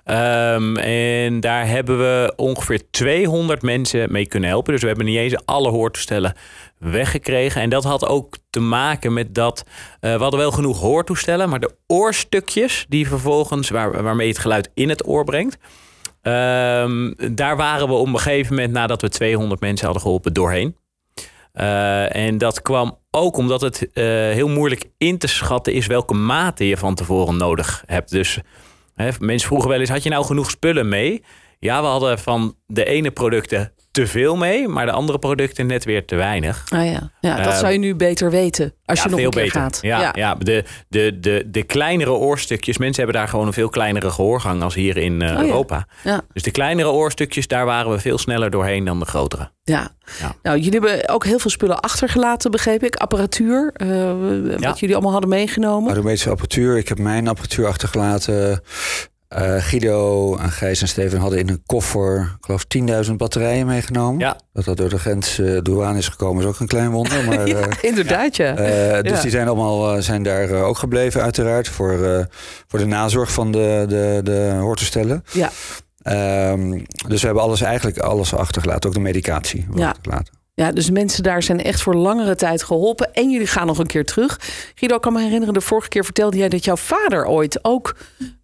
Ehm, 0.04 0.76
en 0.78 1.40
daar 1.40 1.68
hebben 1.68 1.98
we 1.98 2.34
ongeveer 2.36 2.82
200 2.92 3.62
mensen 3.62 4.12
mee 4.12 4.28
kunnen 4.28 4.50
helpen. 4.50 4.74
Dus 4.74 4.82
we 4.82 4.88
hebben 4.88 5.06
niet 5.06 5.18
eens 5.18 5.46
alle 5.46 5.70
hoortoestellen 5.70 6.36
weggekregen. 6.78 7.62
En 7.62 7.70
dat 7.70 7.84
had 7.84 8.06
ook 8.06 8.38
te 8.50 8.60
maken 8.60 9.14
met 9.14 9.36
dat 9.36 9.64
eh, 10.00 10.16
we 10.16 10.22
hadden 10.22 10.40
wel 10.40 10.52
genoeg 10.52 10.80
hoortoestellen, 10.80 11.50
maar 11.50 11.60
de 11.60 11.76
oorstukjes 11.88 12.86
die 12.90 13.08
vervolgens 13.08 13.70
waar, 13.70 14.04
waarmee 14.04 14.28
het 14.28 14.38
geluid 14.38 14.70
in 14.74 14.90
het 14.90 15.08
oor 15.08 15.24
brengt. 15.24 15.58
ehm, 16.22 17.14
daar 17.32 17.58
waren 17.58 17.88
we 17.88 17.94
op 17.94 18.08
een 18.08 18.20
gegeven 18.20 18.56
moment, 18.56 18.74
nadat 18.74 19.02
we 19.02 19.10
200 19.10 19.62
mensen 19.62 19.86
hadden 19.86 20.04
geholpen, 20.04 20.34
doorheen. 20.34 20.76
Eh, 21.54 22.16
en 22.16 22.38
dat 22.38 22.62
kwam 22.62 22.98
ook 23.12 23.38
omdat 23.38 23.62
het 23.62 23.92
eh, 23.94 24.04
heel 24.06 24.50
moeilijk 24.50 24.86
in 24.98 25.18
te 25.18 25.28
schatten 25.28 25.74
is 25.74 25.88
welke 25.88 26.14
mate 26.14 26.68
je 26.68 26.78
van 26.78 26.96
tevoren 26.96 27.38
nodig 27.38 27.84
hebt. 27.86 28.12
Dus 28.12 28.40
mensen 29.20 29.48
vroegen 29.48 29.70
wel 29.70 29.80
eens: 29.80 29.90
had 29.90 30.04
je 30.04 30.10
nou 30.10 30.26
genoeg 30.26 30.50
spullen 30.50 30.90
mee? 30.90 31.24
Ja, 31.60 31.82
we 31.82 31.88
hadden 31.88 32.20
van 32.20 32.56
de 32.68 32.86
ene 32.86 33.12
producten 33.12 33.74
te 33.94 34.08
veel 34.08 34.36
mee, 34.36 34.68
maar 34.68 34.86
de 34.86 34.92
andere 34.92 35.20
producten 35.20 35.66
net 35.66 35.86
weer 35.86 36.06
te 36.06 36.16
weinig. 36.16 36.64
Ah 36.70 36.86
ja, 36.86 37.12
ja 37.22 37.36
dat 37.38 37.54
Eh, 37.54 37.58
zou 37.60 37.72
je 37.72 37.78
nu 37.80 37.96
beter 37.96 38.30
weten 38.32 38.74
als 38.86 38.98
ja, 38.98 39.04
je 39.04 39.10
nog 39.10 39.20
veel 39.20 39.28
een 39.28 39.34
keer 39.34 39.44
beter. 39.44 39.62
gaat. 39.62 39.80
Ja, 39.82 40.12
ja. 40.16 40.36
de, 40.36 40.64
de, 40.88 41.18
de, 41.20 41.44
de 41.48 41.64
kleinere 41.64 42.12
oorstukjes. 42.12 42.78
Mensen 42.78 43.04
hebben 43.04 43.22
daar 43.22 43.30
gewoon 43.30 43.48
een 43.48 43.54
veel 43.54 43.70
kleinere 43.70 44.10
gehoorgang 44.10 44.62
als 44.64 44.76
hier 44.76 44.98
in 44.98 45.22
eh, 45.22 45.28
ja. 45.30 45.42
Europa. 45.42 45.88
ja. 46.04 46.22
Dus 46.34 46.44
de 46.44 46.52
kleinere 46.52 46.90
oorstukjes, 46.90 47.48
daar 47.48 47.66
waren 47.66 47.92
we 47.92 48.00
veel 48.00 48.18
sneller 48.18 48.50
doorheen 48.50 48.86
dan 48.86 49.00
de 49.00 49.06
grotere. 49.06 49.52
Ja. 49.64 49.90
Ja. 50.20 50.36
Nou, 50.44 50.58
jullie 50.60 50.80
hebben 50.80 51.10
ook 51.10 51.26
heel 51.26 51.40
veel 51.40 51.52
spullen 51.52 51.80
achtergelaten, 51.80 52.52
begreep 52.52 52.84
ik. 52.84 52.96
Apparatuur, 52.96 53.72
eh, 53.74 53.88
wat 54.52 54.62
Ja. 54.62 54.74
jullie 54.78 54.94
allemaal 54.96 55.12
hadden 55.12 55.30
meegenomen. 55.30 55.88
Automatische 55.90 56.30
apparatuur. 56.30 56.78
Ik 56.78 56.88
heb 56.88 57.00
mijn 57.00 57.28
apparatuur 57.28 57.68
achtergelaten. 57.68 58.62
Eh, 59.34 59.56
Guido, 59.64 60.36
en 60.38 60.52
Gijs 60.52 60.82
en 60.82 60.88
Steven 60.88 61.20
hadden 61.20 61.40
in 61.40 61.50
een 61.50 61.64
koffer, 61.66 62.36
ik 62.40 62.46
geloof, 62.46 62.66
10.000 63.08 63.12
batterijen 63.18 63.66
meegenomen. 63.66 64.20
Ja. 64.20 64.38
Dat 64.54 64.66
dat 64.66 64.78
door 64.78 64.90
de 64.90 65.00
grens 65.00 65.40
eh 65.40 65.58
douane 65.62 65.98
is 65.98 66.08
gekomen 66.08 66.44
is 66.44 66.50
ook 66.50 66.60
een 66.60 66.68
klein 66.68 66.92
wonder. 66.92 67.24
Maar, 67.28 67.48
ja, 67.48 67.58
eh, 67.58 67.78
inderdaad, 67.82 68.36
ja. 68.36 68.54
dus 69.02 69.12
Ja. 69.12 69.22
die 69.22 69.32
zijn 69.32 69.48
allemaal 69.48 70.02
zijn 70.02 70.24
daar 70.24 70.52
ook 70.52 70.78
gebleven, 70.78 71.22
uiteraard. 71.22 71.68
Voor, 71.68 72.28
voor 72.68 72.80
de 72.80 72.86
nazorg 72.86 73.32
van 73.32 73.52
de, 73.52 73.86
de, 73.88 74.20
de 74.24 75.22
ja. 75.32 75.52
Ehm, 76.04 76.80
dus 77.08 77.20
we 77.20 77.26
hebben 77.26 77.44
alles 77.44 77.62
eigenlijk 77.62 77.98
alles 77.98 78.34
achtergelaten. 78.34 78.90
Ook 78.90 78.96
de 78.96 79.02
medicatie. 79.02 79.66
Ja. 79.76 79.88
achtergelaten. 79.88 80.34
ja, 80.54 80.72
dus 80.72 80.90
mensen 80.90 81.24
daar 81.24 81.44
zijn 81.44 81.64
echt 81.64 81.82
voor 81.82 81.96
langere 81.96 82.36
tijd 82.36 82.64
geholpen. 82.64 83.14
En 83.14 83.30
jullie 83.30 83.48
gaan 83.48 83.68
nog 83.68 83.78
een 83.78 83.86
keer 83.88 84.06
terug. 84.06 84.40
Guido, 84.76 84.96
ik 84.96 85.02
kan 85.02 85.14
me 85.14 85.22
herinneren, 85.22 85.54
de 85.54 85.62
vorige 85.62 85.90
keer 85.90 86.04
vertelde 86.04 86.38
jij 86.38 86.50
dat 86.50 86.66
jouw 86.66 86.76
vader 86.76 87.26
ooit 87.26 87.60
ook 87.62 87.96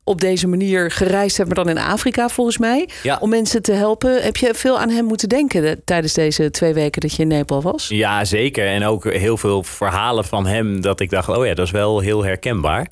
op 0.09 0.21
deze 0.21 0.47
manier 0.47 0.91
gereisd 0.91 1.37
heeft, 1.37 1.55
maar 1.55 1.63
dan 1.65 1.69
in 1.77 1.83
Afrika 1.83 2.29
volgens 2.29 2.57
mij. 2.57 2.89
Ja. 3.03 3.17
Om 3.21 3.29
mensen 3.29 3.61
te 3.61 3.71
helpen. 3.71 4.21
Heb 4.23 4.37
je 4.37 4.53
veel 4.53 4.79
aan 4.79 4.89
hem 4.89 5.05
moeten 5.05 5.29
denken 5.29 5.61
de- 5.61 5.81
tijdens 5.85 6.13
deze 6.13 6.51
twee 6.51 6.73
weken 6.73 7.01
dat 7.01 7.15
je 7.15 7.21
in 7.21 7.27
Nepal 7.27 7.61
was? 7.61 7.87
Ja, 7.87 8.25
zeker. 8.25 8.67
En 8.67 8.85
ook 8.85 9.03
heel 9.13 9.37
veel 9.37 9.63
verhalen 9.63 10.25
van 10.25 10.45
hem 10.47 10.81
dat 10.81 10.99
ik 10.99 11.09
dacht, 11.09 11.29
oh 11.29 11.45
ja, 11.45 11.53
dat 11.53 11.65
is 11.65 11.71
wel 11.71 11.99
heel 11.99 12.23
herkenbaar. 12.23 12.89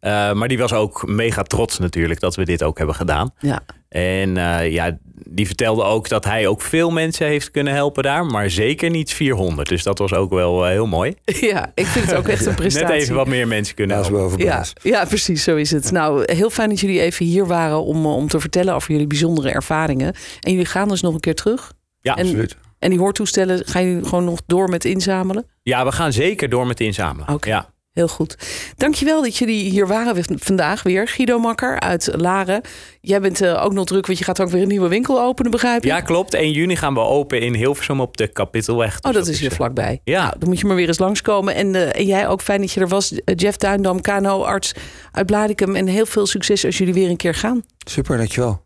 Eh, 0.00 0.32
maar 0.32 0.48
die 0.48 0.58
was 0.58 0.72
ook 0.72 1.06
mega 1.06 1.42
trots 1.42 1.78
natuurlijk 1.78 2.20
dat 2.20 2.34
we 2.36 2.44
dit 2.44 2.62
ook 2.62 2.76
hebben 2.78 2.94
gedaan. 2.96 3.30
Ja. 3.38 3.60
En 3.94 4.36
eh, 4.36 4.72
ja, 4.72 4.98
die 5.28 5.46
vertelde 5.46 5.82
ook 5.82 6.08
dat 6.08 6.24
hij 6.24 6.46
ook 6.46 6.60
veel 6.60 6.90
mensen 6.90 7.26
heeft 7.26 7.50
kunnen 7.50 7.72
helpen 7.72 8.02
daar, 8.02 8.26
maar 8.26 8.50
zeker 8.50 8.90
niet 8.90 9.12
400. 9.12 9.68
Dus 9.68 9.82
dat 9.82 9.98
was 9.98 10.12
ook 10.12 10.30
wel 10.30 10.64
eh, 10.64 10.70
heel 10.70 10.86
mooi. 10.86 11.14
ja, 11.40 11.72
ik 11.74 11.86
vind 11.86 12.06
het 12.06 12.14
ook 12.14 12.28
echt 12.28 12.46
een 12.46 12.54
prestatie. 12.54 12.88
Net 12.94 13.02
even 13.02 13.14
wat 13.14 13.26
meer 13.26 13.48
mensen 13.48 13.74
kunnen 13.74 13.96
Baas 13.96 14.06
helpen. 14.08 14.24
boven 14.26 14.44
Ja, 14.44 14.56
baas. 14.56 14.72
ja, 14.82 15.04
precies, 15.04 15.44
zo 15.44 15.56
is 15.56 15.70
het. 15.70 15.90
Nou, 15.90 16.22
heel 16.32 16.50
fijn 16.50 16.68
dat 16.68 16.80
jullie 16.80 17.00
even 17.00 17.26
hier 17.26 17.46
waren 17.46 17.82
om, 17.84 18.06
om 18.06 18.28
te 18.28 18.40
vertellen 18.40 18.74
over 18.74 18.90
jullie 18.92 19.06
bijzondere 19.06 19.50
ervaringen. 19.50 20.14
En 20.40 20.50
jullie 20.50 20.66
gaan 20.66 20.88
dus 20.88 21.00
nog 21.00 21.14
een 21.14 21.20
keer 21.20 21.34
terug. 21.34 21.72
Ja, 22.00 22.16
En- 22.16 22.24
Absoluut. 22.24 22.56
En 22.78 22.90
die 22.90 22.98
hoortoestellen 22.98 23.62
gaan 23.66 23.84
jullie 23.88 24.04
gewoon 24.08 24.24
nog 24.24 24.40
door 24.46 24.68
met 24.68 24.84
inzamelen? 24.84 25.46
ja, 25.62 25.84
we 25.84 25.92
gaan 25.92 26.12
zeker 26.12 26.48
door 26.48 26.66
met 26.66 26.80
inzamelen. 26.80 27.28
Oké. 27.34 27.48
Ja. 27.48 27.72
Heel 27.94 28.08
goed. 28.08 28.36
Dankjewel 28.76 29.22
dat 29.22 29.36
jullie 29.36 29.70
hier 29.70 29.86
waren 29.86 30.24
vandaag 30.38 30.82
weer. 30.82 31.08
Guido 31.08 31.38
Makker 31.38 31.80
uit 31.80 32.08
Laren. 32.16 32.60
Jij 33.00 33.20
bent 33.20 33.40
eh, 33.40 33.64
ook 33.64 33.72
nog 33.72 33.84
druk, 33.84 34.06
want 34.06 34.18
je 34.18 34.24
gaat 34.24 34.40
ook 34.40 34.50
weer 34.50 34.62
een 34.62 34.68
nieuwe 34.68 34.88
winkel 34.88 35.20
openen, 35.22 35.50
begrijp 35.50 35.76
ik? 35.82 35.84
ja, 35.84 36.00
klopt. 36.00 36.34
1 36.34 36.50
juni 36.50 36.76
gaan 36.76 36.94
we 36.94 37.00
open 37.00 37.40
in 37.40 37.54
Hilversum 37.54 38.00
op 38.00 38.16
de 38.16 38.26
Kapittelweg. 38.28 38.96
Oh, 38.96 39.12
Dus 39.12 39.12
dat 39.12 39.26
is 39.28 39.40
hier 39.40 39.50
eh, 39.50 39.56
vlakbij. 39.56 40.00
Ja. 40.04 40.22
Nou, 40.22 40.38
dan 40.38 40.48
moet 40.48 40.58
je 40.60 40.66
maar 40.66 40.76
weer 40.76 40.88
eens 40.88 40.98
langskomen. 40.98 41.54
En, 41.54 41.74
eh, 41.74 42.00
en 42.00 42.06
jij 42.06 42.28
ook 42.28 42.40
fijn 42.42 42.60
dat 42.60 42.72
je 42.72 42.80
er 42.80 42.88
was. 42.88 43.12
Jeff 43.24 43.56
Tuindam, 43.56 44.00
KNO-arts 44.00 44.72
uit 45.12 45.26
Bladikum. 45.26 45.76
En 45.76 45.86
heel 45.86 46.06
veel 46.06 46.26
succes 46.26 46.64
als 46.64 46.78
jullie 46.78 46.94
weer 46.94 47.08
een 47.08 47.16
keer 47.16 47.34
gaan. 47.34 47.62
Super, 47.88 48.16
dankjewel. 48.16 48.62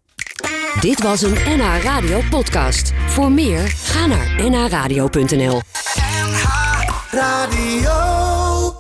Dit 0.81 1.03
was 1.03 1.23
een 1.23 1.35
NH 1.47 1.83
Radio 1.83 2.21
podcast. 2.31 2.93
Voor 3.07 3.33
meer, 3.33 3.61
ga 3.67 4.07
naar 4.07 4.51
nhradio.nl. 4.51 5.61
Radio. 7.11 8.28